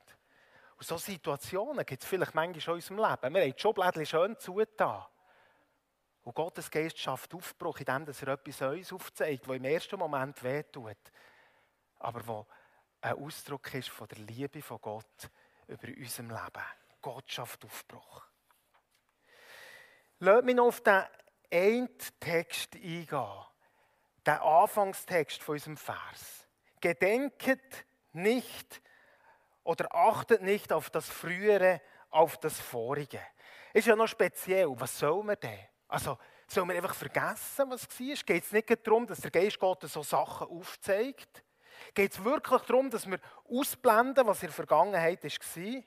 Und 0.77 0.85
solche 0.85 1.11
Situationen 1.11 1.85
gibt 1.85 2.03
es 2.03 2.09
vielleicht 2.09 2.35
manchmal 2.35 2.61
schon 2.61 2.73
in 2.73 2.77
unserem 2.77 2.97
Leben. 2.97 3.33
Wir 3.33 3.41
haben 3.41 3.53
die 3.53 3.61
Schublade 3.61 4.05
schön 4.05 4.37
zugetan. 4.37 5.05
Und 6.23 6.35
Gottes 6.35 6.71
Geist 6.71 6.97
schafft 6.97 7.33
Aufbruch, 7.33 7.79
indem 7.79 8.05
er 8.07 8.27
etwas 8.27 8.61
uns 8.61 8.93
aufzeigt, 8.93 9.47
das 9.47 9.55
im 9.55 9.65
ersten 9.65 9.99
Moment 9.99 10.41
wehtut, 10.41 10.97
aber 11.99 12.25
wo 12.25 12.47
ein 13.01 13.13
Ausdruck 13.17 13.73
ist 13.73 13.89
von 13.89 14.07
der 14.07 14.19
Liebe 14.19 14.61
von 14.61 14.79
Gott 14.79 15.29
über 15.67 15.87
unserem 15.87 16.29
Leben. 16.29 16.63
Gott 17.01 17.29
schafft 17.29 17.65
Aufbruch. 17.65 18.32
Lasst 20.23 20.45
mich 20.45 20.55
noch 20.55 20.67
auf 20.67 20.79
den 20.79 21.03
einen 21.51 21.89
Text 22.21 22.75
eingehen. 22.75 23.27
Den 24.25 24.33
Anfangstext 24.35 25.43
von 25.43 25.55
unserem 25.55 25.75
Vers. 25.75 26.47
Gedenket 26.79 27.85
nicht 28.13 28.81
oder 29.65 29.93
achtet 29.93 30.41
nicht 30.41 30.71
auf 30.71 30.89
das 30.89 31.09
Frühere, 31.09 31.81
auf 32.09 32.37
das 32.37 32.57
Vorige. 32.57 33.19
Ist 33.73 33.87
ja 33.87 33.97
noch 33.97 34.07
speziell. 34.07 34.69
Was 34.79 34.97
soll 34.97 35.23
man 35.23 35.35
denn? 35.41 35.59
Also, 35.89 36.17
sollen 36.47 36.69
wir 36.69 36.77
einfach 36.77 36.95
vergessen, 36.95 37.69
was 37.69 37.85
war? 37.89 38.15
Geht 38.25 38.45
es 38.45 38.51
nicht 38.53 38.87
darum, 38.87 39.05
dass 39.05 39.19
der 39.19 39.31
Geist 39.31 39.59
Gottes 39.59 39.91
so 39.91 40.03
Sachen 40.03 40.47
aufzeigt? 40.47 41.43
Geht 41.93 42.13
es 42.13 42.23
wirklich 42.23 42.61
darum, 42.61 42.89
dass 42.89 43.05
wir 43.05 43.19
ausblenden, 43.49 44.25
was 44.25 44.41
in 44.41 44.47
der 44.47 44.55
Vergangenheit 44.55 45.21
war? 45.21 45.83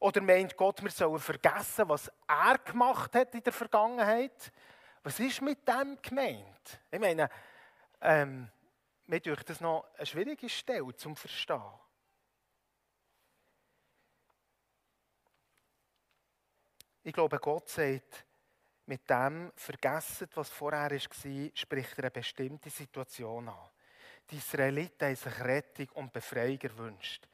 Oder 0.00 0.20
meint 0.20 0.56
Gott, 0.56 0.82
wir 0.82 0.90
sollen 0.90 1.18
vergessen, 1.18 1.88
was 1.88 2.10
er 2.26 2.58
gemacht 2.58 3.14
hat 3.14 3.34
in 3.34 3.42
der 3.42 3.52
Vergangenheit? 3.52 4.52
Was 5.02 5.18
ist 5.18 5.42
mit 5.42 5.66
dem 5.66 6.00
gemeint? 6.00 6.80
Ich 6.90 7.00
meine, 7.00 7.28
ähm, 8.00 8.48
mir 9.06 9.20
durch 9.20 9.42
das 9.42 9.60
noch 9.60 9.86
eine 9.96 10.06
schwierige 10.06 10.48
Stelle 10.48 10.94
zum 10.94 11.16
Verstehen. 11.16 11.62
Ich 17.02 17.12
glaube, 17.12 17.38
Gott 17.38 17.68
sagt, 17.68 18.26
mit 18.84 19.08
dem 19.08 19.52
vergessen, 19.56 20.28
was 20.34 20.50
vorher 20.50 20.90
war, 20.90 20.98
spricht 20.98 21.98
er 21.98 22.04
eine 22.04 22.10
bestimmte 22.10 22.70
Situation 22.70 23.48
an. 23.48 23.70
Die 24.30 24.36
Israeliten 24.36 25.08
haben 25.08 25.16
sich 25.16 25.40
Rettung 25.40 25.88
und 25.94 26.12
Befreiung 26.12 26.58
gewünscht. 26.58 27.26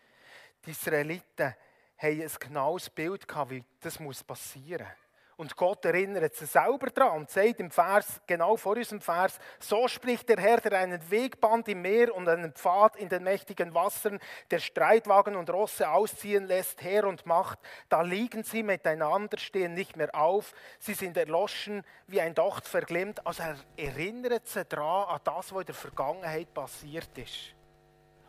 Die 0.65 0.71
Israeliten 0.71 1.55
haben 1.97 2.23
ein 2.23 2.31
genaues 2.41 2.91
Bild 2.91 3.27
gehabt, 3.27 3.51
wie 3.51 3.65
das 3.81 3.99
passieren 4.25 4.87
muss. 4.87 5.05
Und 5.37 5.57
Gott 5.57 5.85
erinnert 5.85 6.37
sie 6.37 6.47
selber 6.47 6.91
daran 6.91 7.19
und 7.19 7.31
sagt 7.31 7.59
im 7.59 7.71
Vers, 7.71 8.21
genau 8.27 8.57
vor 8.57 8.77
diesem 8.77 9.01
Vers, 9.01 9.41
so 9.59 9.89
spricht 9.89 10.29
der 10.29 10.37
Herr, 10.37 10.61
der 10.61 10.79
einen 10.79 11.11
Wegband 11.11 11.67
im 11.69 11.83
Meer 11.83 12.15
und 12.15 12.29
einen 12.29 12.53
Pfad 12.53 12.95
in 12.97 13.09
den 13.09 13.25
mächtigen 13.25 13.75
Wassern, 13.75 14.21
der 14.53 14.61
Streitwagen 14.61 15.35
und 15.35 15.51
Rosse 15.51 15.91
ausziehen 15.91 16.47
lässt, 16.47 16.83
Herr 16.83 17.05
und 17.07 17.27
Macht. 17.27 17.59
Da 17.89 18.03
liegen 18.03 18.45
sie 18.45 18.63
miteinander, 18.63 19.37
stehen 19.39 19.75
nicht 19.75 19.97
mehr 19.97 20.15
auf, 20.15 20.53
sie 20.79 20.95
sind 20.95 21.17
erloschen, 21.17 21.83
wie 22.07 22.21
ein 22.21 22.37
Docht 22.37 22.69
verglimmt. 22.69 23.27
Also 23.27 23.43
er 23.43 23.57
erinnert 23.77 24.47
sie 24.47 24.65
daran, 24.65 25.17
an 25.17 25.21
das, 25.25 25.53
was 25.53 25.61
in 25.63 25.67
der 25.67 25.75
Vergangenheit 25.75 26.55
passiert 26.55 27.19
ist. 27.19 27.55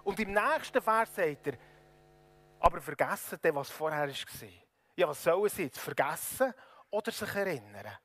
Und 0.03 0.19
im 0.19 0.33
nächsten 0.33 0.81
Vers 0.81 1.13
sagt 1.15 1.47
er, 1.47 1.53
aber 2.65 2.81
vergessen 2.81 3.37
dann, 3.43 3.53
was 3.53 3.69
vorher 3.69 4.07
war. 4.09 4.49
Ja, 4.95 5.07
was 5.07 5.21
sollen 5.21 5.49
sie 5.49 5.63
jetzt? 5.65 5.77
Vergessen 5.77 6.51
oder 6.89 7.11
sich 7.11 7.35
erinnern? 7.35 7.95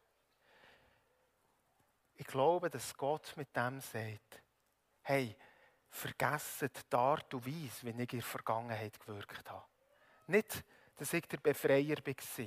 Ich 2.17 2.27
glaube, 2.27 2.69
dass 2.69 2.95
Gott 2.95 3.35
mit 3.37 3.57
dem 3.57 3.81
sagt, 3.81 4.43
hey, 5.01 5.35
vergessen 5.89 6.69
die 6.75 6.95
Art 6.95 7.33
und 7.33 7.47
Weise, 7.47 7.87
wie 7.87 7.91
ich 7.91 7.99
in 8.01 8.07
der 8.07 8.23
Vergangenheit 8.23 9.01
gewirkt 9.01 9.49
habe. 9.49 9.65
Nicht, 10.27 10.63
dass 10.95 11.15
ich 11.15 11.27
der 11.27 11.39
Befreier 11.39 11.97
war, 11.97 12.47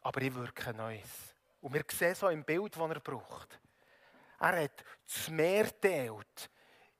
aber 0.00 0.22
ich 0.22 0.34
wirke 0.34 0.72
Neues. 0.72 1.34
Und 1.60 1.74
wir 1.74 1.84
sehen 1.90 2.14
so 2.14 2.30
im 2.30 2.42
Bild, 2.42 2.74
das 2.74 2.90
er 2.90 3.00
braucht. 3.00 3.60
Er 4.40 4.62
hat 4.64 4.82
das 5.06 5.28
Meer 5.28 5.64
geteilt 5.64 6.50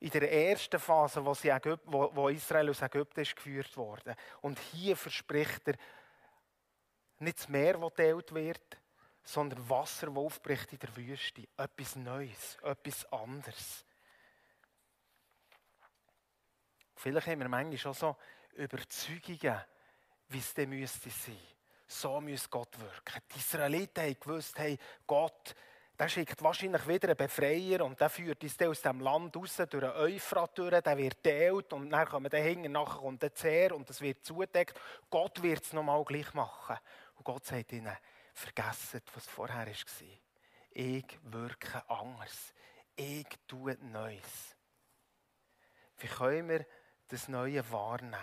in 0.05 0.11
der 0.11 0.31
ersten 0.31 0.79
Phase, 0.79 1.25
wo, 1.25 1.33
Ägypten, 1.33 1.91
wo, 1.91 2.15
wo 2.15 2.29
Israel 2.29 2.69
aus 2.69 2.83
Ägypten 2.83 3.21
ist 3.21 3.35
geführt 3.35 3.75
wurde. 3.75 4.15
Und 4.43 4.59
hier 4.59 4.99
verspricht 4.99 5.67
er 5.67 5.77
nicht 7.21 7.39
das 7.39 7.49
Meer, 7.49 7.79
das 7.79 7.91
geteilt 7.95 8.35
wird, 8.35 8.77
sondern 9.23 9.67
Wasser, 9.71 10.09
das 10.09 10.17
aufbricht 10.17 10.75
in 10.75 10.79
der 10.81 10.95
Wüste. 10.95 11.49
Etwas 11.57 11.97
Neues, 11.97 12.59
etwas 12.63 13.11
anderes. 13.11 13.87
Vielleicht 16.97 17.27
haben 17.27 17.41
wir 17.41 17.49
manchmal 17.49 17.79
schon 17.79 17.95
so 17.95 18.17
Überzeugungen, 18.57 19.59
wie 20.29 20.39
es 20.39 20.53
denn 20.53 20.69
müsste 20.69 21.09
sein. 21.09 21.39
So 21.87 22.21
muss 22.21 22.51
Gott 22.51 22.79
wirken. 22.79 23.23
Die 23.35 23.39
Israeliten 23.39 24.03
haben 24.03 24.21
gewusst, 24.21 24.59
hey, 24.59 24.79
Gott, 25.07 25.55
der 25.99 26.09
schickt 26.09 26.43
wahrscheinlich 26.43 26.87
wieder 26.89 27.09
einen 27.09 27.17
Befreier 27.17 27.85
und 27.85 28.01
der 28.01 28.11
führt 28.11 28.43
uns 28.43 28.61
aus 28.61 28.83
dem 28.83 29.01
Land 29.01 29.37
raus, 29.37 29.57
durch 29.57 29.69
den 29.71 29.85
Euphrat 29.85 30.59
durch, 30.59 30.81
der 30.81 30.99
wird 30.99 31.23
teilt 31.23 31.73
und 31.73 31.91
dann 31.91 32.07
kommen 32.07 32.33
wir 32.33 32.41
hinten, 32.41 32.73
nachher 32.73 32.99
kommt 32.99 33.23
der 33.23 33.35
Zehr 33.35 33.75
und 33.75 33.89
es 33.89 34.01
wird 34.01 34.25
zudeckt. 34.25 34.81
Gott 35.09 35.41
wird 35.43 35.63
es 35.63 35.73
nochmal 35.73 36.05
gleich 36.05 36.35
machen. 36.35 36.77
Und 37.15 37.25
Gott 37.25 37.47
sagt 37.47 37.73
ihnen, 37.73 37.97
vergessen, 38.33 39.03
was 39.15 39.27
vorher 39.27 39.67
war. 39.67 39.75
Ich 40.71 41.19
wirke 41.23 41.89
anders. 41.89 42.53
Ich 42.97 43.27
tue 43.47 43.77
Neues. 43.81 44.57
Wie 45.99 46.09
können 46.09 46.49
wir 46.49 46.67
das 47.07 47.29
Neue 47.29 47.71
wahrnehmen? 47.71 48.19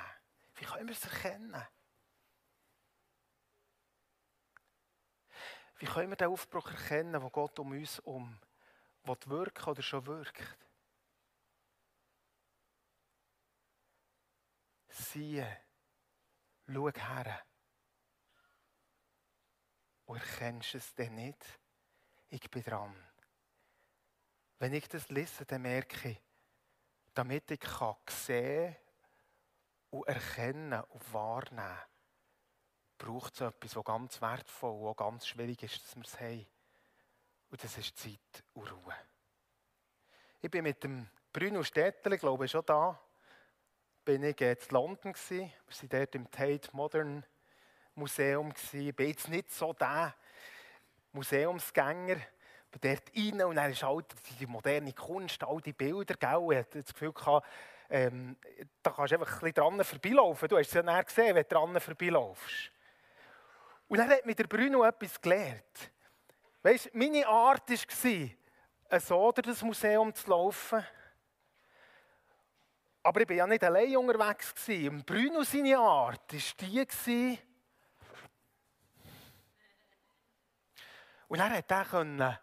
Wie 0.55 0.65
können 0.65 0.87
wir 0.87 0.95
es 0.95 1.05
erkennen? 1.05 1.67
Wie 5.81 5.87
können 5.87 6.11
wir 6.11 6.15
den 6.15 6.27
Aufbruch 6.27 6.69
erkennen, 6.69 7.19
wo 7.23 7.31
Gott 7.31 7.57
um 7.57 7.71
uns 7.71 7.97
um 8.01 8.39
wirken 9.03 9.67
oder 9.67 9.81
schon 9.81 10.05
wirkt? 10.05 10.67
Siehe, 14.89 15.57
schau 16.67 16.91
her. 16.91 17.43
Und 20.05 20.17
erkennst 20.17 20.75
es 20.75 20.93
denn 20.93 21.15
nicht? 21.15 21.43
Ich 22.29 22.47
bin 22.51 22.61
dran. 22.61 22.95
Wenn 24.59 24.73
ich 24.73 24.87
das 24.87 25.09
lese, 25.09 25.47
dann 25.47 25.63
merke 25.63 26.09
ich, 26.09 26.21
damit 27.15 27.49
ich 27.49 27.59
kann 27.59 27.95
sehen 28.07 28.75
und 29.89 30.07
erkennen 30.07 30.83
und 30.83 31.11
wahrnehmen 31.11 31.90
braucht 33.01 33.33
es 33.33 33.41
etwas, 33.41 33.71
das 33.71 33.83
ganz 33.83 34.21
wertvoll 34.21 34.79
und 34.79 34.87
auch 34.87 34.95
ganz 34.95 35.25
schwierig 35.25 35.63
ist, 35.63 35.83
dass 35.83 35.95
wir 35.95 36.03
es 36.03 36.19
haben. 36.19 36.45
Und 37.49 37.63
das 37.63 37.77
ist 37.77 37.97
Zeit 37.97 38.43
und 38.53 38.71
Ruhe. 38.71 38.95
Ich 40.39 40.51
bin 40.51 40.63
mit 40.63 40.83
dem 40.83 41.09
Bruno 41.33 41.63
Städtler, 41.63 42.17
glaube 42.17 42.45
ich, 42.45 42.51
schon 42.51 42.65
da. 42.65 42.99
Bin 44.05 44.23
ich 44.23 44.39
in 44.39 44.57
London 44.69 45.13
gewesen. 45.13 45.51
Wir 45.67 45.81
waren 45.81 45.89
dort 45.89 46.15
im 46.15 46.31
Tate 46.31 46.69
Modern 46.73 47.25
Museum 47.95 48.53
gewesen. 48.53 48.87
Ich 48.87 48.95
bin 48.95 49.07
jetzt 49.09 49.29
nicht 49.29 49.51
so 49.51 49.73
der 49.73 50.13
Museumsgänger. 51.11 52.17
Ich 52.17 52.79
bin 52.79 52.91
dort 52.91 53.11
rein 53.15 53.47
und 53.47 53.55
dann 53.55 53.71
ist 53.71 53.83
halt 53.83 54.05
die 54.39 54.45
moderne 54.45 54.93
Kunst, 54.93 55.43
all 55.43 55.59
die 55.59 55.73
Bilder, 55.73 56.15
gell? 56.15 56.47
Ich 56.51 56.57
hatte 56.57 56.81
das 56.83 56.93
Gefühl, 56.93 57.13
ähm, 57.89 58.37
da 58.81 58.91
kannst 58.91 59.11
du 59.11 59.15
einfach 59.15 59.33
ein 59.33 59.39
bisschen 59.39 59.53
dran 59.53 59.83
vorbeilaufen. 59.83 60.47
Du 60.47 60.57
hast 60.57 60.67
es 60.67 60.73
ja 60.73 60.83
näher 60.83 61.03
gesehen, 61.03 61.35
wenn 61.35 61.43
du 61.43 61.49
dran 61.49 61.79
vorbeilaufst. 61.79 62.71
Und 63.91 63.97
dann 63.97 64.09
hat 64.09 64.25
mir 64.25 64.33
der 64.33 64.47
Bruno 64.47 64.85
etwas 64.85 65.19
gelernt. 65.19 65.91
Weißt, 66.63 66.95
meine 66.95 67.27
Art 67.27 67.69
war, 67.69 68.99
so 69.01 69.31
durch 69.33 69.47
das 69.47 69.61
Museum 69.63 70.15
zu 70.15 70.29
laufen. 70.29 70.81
Aber 73.03 73.19
ich 73.19 73.27
war 73.27 73.35
ja 73.35 73.45
nicht 73.45 73.61
allein 73.65 73.97
unterwegs. 73.97 74.53
Und 74.69 75.05
Bruno, 75.05 75.43
seine 75.43 75.77
Art, 75.77 76.31
war 76.31 76.85
die. 77.05 77.37
Und 81.27 81.39
dann 81.39 81.51
hat 81.51 81.69
er 81.69 82.39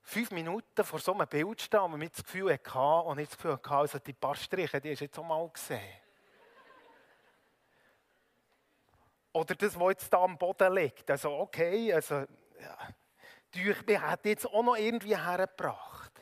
fünf 0.00 0.30
Minuten 0.30 0.82
vor 0.82 0.98
so 0.98 1.12
einem 1.12 1.28
Bild 1.28 1.60
stehen, 1.60 1.80
wo 1.82 1.88
man 1.88 2.08
das 2.08 2.24
Gefühl 2.24 2.54
hatte, 2.54 2.78
und 2.78 3.18
nicht 3.18 3.32
das 3.32 3.36
Gefühl 3.36 3.52
hatte, 3.52 3.70
also 3.70 3.98
die 3.98 4.14
paar 4.14 4.34
Striche, 4.34 4.80
die 4.80 4.92
hast 4.92 5.00
du 5.00 5.04
jetzt 5.04 5.18
auch 5.18 5.26
mal 5.26 5.46
gesehen. 5.50 6.00
Oder 9.32 9.54
das, 9.54 9.78
was 9.78 9.90
jetzt 9.90 10.12
da 10.12 10.22
am 10.24 10.36
Boden 10.36 10.74
liegt. 10.74 11.10
Also, 11.10 11.38
okay, 11.38 11.92
also, 11.92 12.26
ja, 12.60 12.78
die 13.54 13.98
hat 13.98 14.24
jetzt 14.24 14.46
auch 14.46 14.62
noch 14.62 14.76
irgendwie 14.76 15.16
hergebracht. 15.16 16.12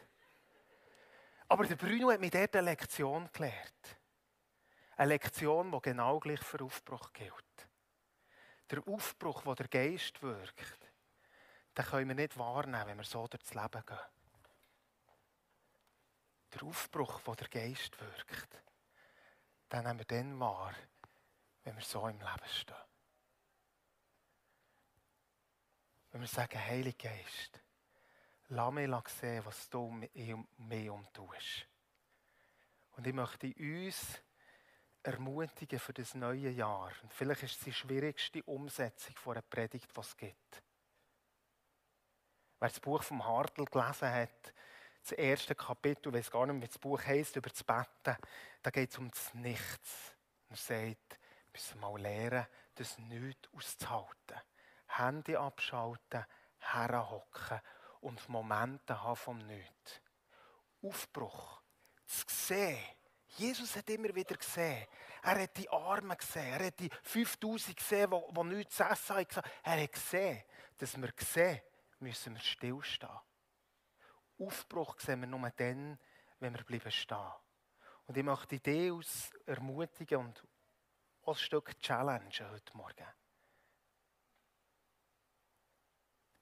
Aber 1.48 1.64
der 1.64 1.76
Bruno 1.76 2.10
hat 2.10 2.20
mir 2.20 2.30
dort 2.30 2.54
eine 2.56 2.70
Lektion 2.70 3.28
gelernt. 3.32 3.98
Eine 4.96 5.08
Lektion, 5.10 5.72
die 5.72 5.80
genau 5.80 6.18
gleich 6.18 6.40
für 6.40 6.62
Aufbruch 6.62 7.12
gilt. 7.12 7.32
Der 8.70 8.86
Aufbruch, 8.86 9.46
wo 9.46 9.54
der 9.54 9.68
Geist 9.68 10.20
wirkt, 10.22 10.92
den 11.76 11.84
können 11.84 12.08
wir 12.08 12.14
nicht 12.14 12.36
wahrnehmen, 12.36 12.86
wenn 12.88 12.98
wir 12.98 13.04
so 13.04 13.26
durchs 13.26 13.54
Leben 13.54 13.82
gehen. 13.86 13.98
Der 16.52 16.62
Aufbruch, 16.64 17.20
wo 17.24 17.34
der 17.34 17.48
Geist 17.48 17.98
wirkt, 18.00 18.62
den 19.72 19.84
nehmen 19.84 19.98
wir 19.98 20.04
dann 20.04 20.38
wahr, 20.40 20.74
wenn 21.64 21.76
wir 21.76 21.84
so 21.84 22.06
im 22.08 22.18
Leben 22.18 22.48
stehen. 22.48 22.87
Wenn 26.18 26.24
wir 26.24 26.28
sagen, 26.30 26.58
Heiliger 26.58 27.10
Geist, 27.10 27.60
lass 28.48 28.72
mich 28.72 28.90
sehen, 29.20 29.44
was 29.44 29.70
du 29.70 29.88
mir 30.56 30.92
umtust. 30.92 31.68
Und 32.96 33.06
ich 33.06 33.14
möchte 33.14 33.54
uns 33.54 34.20
ermutigen 35.04 35.78
für 35.78 35.92
das 35.92 36.16
neue 36.16 36.50
Jahr. 36.50 36.90
Und 37.04 37.14
vielleicht 37.14 37.44
ist 37.44 37.58
es 37.58 37.64
die 37.66 37.72
schwierigste 37.72 38.42
Umsetzung 38.42 39.14
von 39.14 39.34
einer 39.34 39.42
Predigt, 39.42 39.96
die 39.96 40.00
es 40.00 40.16
gibt. 40.16 40.62
Wer 42.58 42.68
das 42.68 42.80
Buch 42.80 43.04
vom 43.04 43.24
Hartl 43.24 43.64
gelesen 43.66 44.10
hat, 44.10 44.52
das 45.04 45.12
erste 45.12 45.54
Kapitel, 45.54 46.12
weiß 46.12 46.32
gar 46.32 46.46
nicht 46.46 46.60
wie 46.60 46.66
das 46.66 46.78
Buch 46.78 47.00
heißt, 47.00 47.36
über 47.36 47.48
das 47.48 47.62
Betten, 47.62 48.16
da 48.60 48.70
geht 48.70 48.90
es 48.90 48.98
um 48.98 49.08
das 49.08 49.34
Nichts. 49.34 50.16
er 50.48 50.56
sagt, 50.56 51.10
wir 51.10 51.52
müssen 51.52 51.78
mal 51.78 52.00
lernen, 52.00 52.44
das 52.74 52.98
Nichts 52.98 53.48
auszuhalten. 53.54 54.40
Handy 54.98 55.36
abschalten, 55.36 56.24
herhocken 56.58 57.60
und 58.00 58.28
Momente 58.28 59.02
haben 59.02 59.16
vom 59.16 59.38
Nichts. 59.38 60.00
Aufbruch, 60.82 61.60
zu 62.06 62.24
sehen. 62.28 62.84
Jesus 63.36 63.76
hat 63.76 63.88
immer 63.90 64.14
wieder 64.14 64.36
gesehen. 64.36 64.86
Er 65.22 65.42
hat 65.42 65.56
die 65.56 65.68
Armen 65.68 66.16
gesehen. 66.16 66.52
Er 66.52 66.66
hat 66.66 66.80
die 66.80 66.90
5000 67.02 67.76
gesehen, 67.76 68.10
die, 68.10 68.34
die 68.34 68.44
nichts 68.44 68.76
zu 68.76 68.84
essen 68.84 69.16
haben. 69.16 69.50
Er 69.62 69.82
hat 69.82 69.92
gesehen, 69.92 70.42
dass 70.78 70.96
wir 70.96 71.12
sehen, 71.18 71.60
müssen 72.00 72.34
wir 72.34 72.40
stillstehen. 72.40 73.20
Aufbruch 74.38 74.98
sehen 75.00 75.20
wir 75.20 75.28
nur 75.28 75.50
dann, 75.50 75.98
wenn 76.38 76.54
wir 76.54 76.64
bleiben 76.64 76.90
stehen. 76.90 77.32
Und 78.06 78.16
ich 78.16 78.24
möchte 78.24 78.92
aus 78.92 79.30
ermutigen 79.44 80.18
und 80.18 80.44
auch 81.22 81.34
ein 81.34 81.34
Stück 81.34 81.78
challengen 81.80 82.50
heute 82.50 82.76
Morgen. 82.76 83.17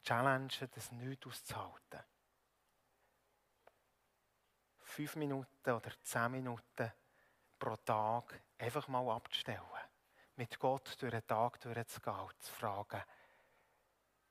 Challengen, 0.07 0.49
das 0.75 0.92
nicht 0.92 1.27
auszuhalten. 1.27 2.01
Fünf 4.79 5.16
Minuten 5.16 5.71
oder 5.71 5.90
zehn 6.03 6.31
Minuten 6.31 6.92
pro 7.59 7.77
Tag 7.77 8.40
einfach 8.59 8.88
mal 8.88 9.09
abzustellen. 9.11 9.61
Mit 10.37 10.59
Gott 10.59 10.97
durch 11.01 11.11
den 11.11 11.27
Tag 11.27 11.61
durchzugehen 11.61 12.21
und 12.21 12.42
zu 12.42 12.53
fragen, 12.53 13.03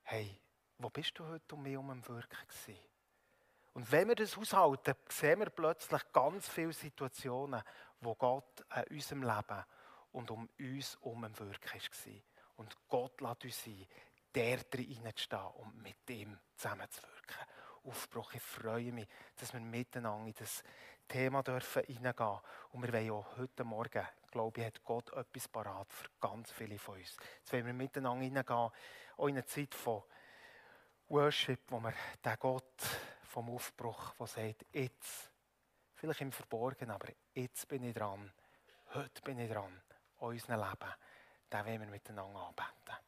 hey, 0.02 0.40
wo 0.78 0.88
bist 0.88 1.18
du 1.18 1.26
heute 1.26 1.54
um 1.54 1.62
mich 1.62 1.72
herum 1.72 1.90
am 1.90 2.06
Wirken? 2.08 2.78
Und 3.74 3.92
wenn 3.92 4.08
wir 4.08 4.14
das 4.14 4.38
aushalten, 4.38 4.94
sehen 5.08 5.40
wir 5.40 5.50
plötzlich 5.50 6.00
ganz 6.12 6.48
viele 6.48 6.72
Situationen, 6.72 7.62
wo 8.00 8.14
Gott 8.14 8.64
in 8.88 8.96
unserem 8.96 9.22
Leben 9.22 9.64
und 10.12 10.30
um 10.30 10.48
uns 10.58 10.96
herum 10.96 11.24
am 11.24 11.38
Wirken 11.38 11.80
war. 11.80 12.22
Und 12.56 12.88
Gott 12.88 13.20
lässt 13.20 13.44
uns 13.44 13.66
ein, 13.66 13.86
der 14.36 14.58
reinzustehen 14.58 15.46
und 15.56 15.82
mit 15.82 16.10
ihm 16.10 16.38
zusammenzuwirken. 16.56 17.36
Aufbruch, 17.84 18.34
ich 18.34 18.42
freue 18.42 18.92
mich, 18.92 19.08
dass 19.36 19.54
wir 19.54 19.60
miteinander 19.60 20.26
in 20.26 20.34
das 20.34 20.62
Thema 21.08 21.42
dürfen 21.42 21.82
reingehen 21.82 22.40
Und 22.72 22.82
wir 22.82 22.92
wollen 22.92 23.10
auch 23.12 23.36
heute 23.38 23.64
Morgen, 23.64 24.06
glaube 24.30 24.60
ich, 24.60 24.66
hat 24.66 24.84
Gott 24.84 25.10
etwas 25.12 25.48
parat 25.48 25.90
für 25.92 26.08
ganz 26.20 26.50
viele 26.50 26.78
von 26.78 26.98
uns. 26.98 27.16
Jetzt 27.38 27.52
wollen 27.52 27.64
wir 27.64 27.72
miteinander 27.72 28.24
reingehen, 28.24 28.48
auch 28.48 28.72
in 29.28 29.36
eine 29.36 29.46
Zeit 29.46 29.74
von 29.74 30.02
Worship, 31.08 31.60
wo 31.68 31.80
wir 31.80 31.94
den 32.22 32.36
Gott 32.38 32.82
vom 33.22 33.48
Aufbruch, 33.50 34.14
der 34.18 34.26
sagt, 34.26 34.66
jetzt, 34.72 35.30
vielleicht 35.94 36.20
im 36.20 36.32
Verborgenen, 36.32 36.90
aber 36.90 37.08
jetzt 37.32 37.68
bin 37.68 37.84
ich 37.84 37.94
dran, 37.94 38.32
heute 38.92 39.22
bin 39.22 39.38
ich 39.38 39.50
dran, 39.50 39.80
an 40.18 40.28
unserem 40.28 40.60
Leben, 40.60 40.94
den 41.52 41.64
wollen 41.64 41.80
wir 41.80 41.88
miteinander 41.88 42.48
anbeten. 42.48 43.05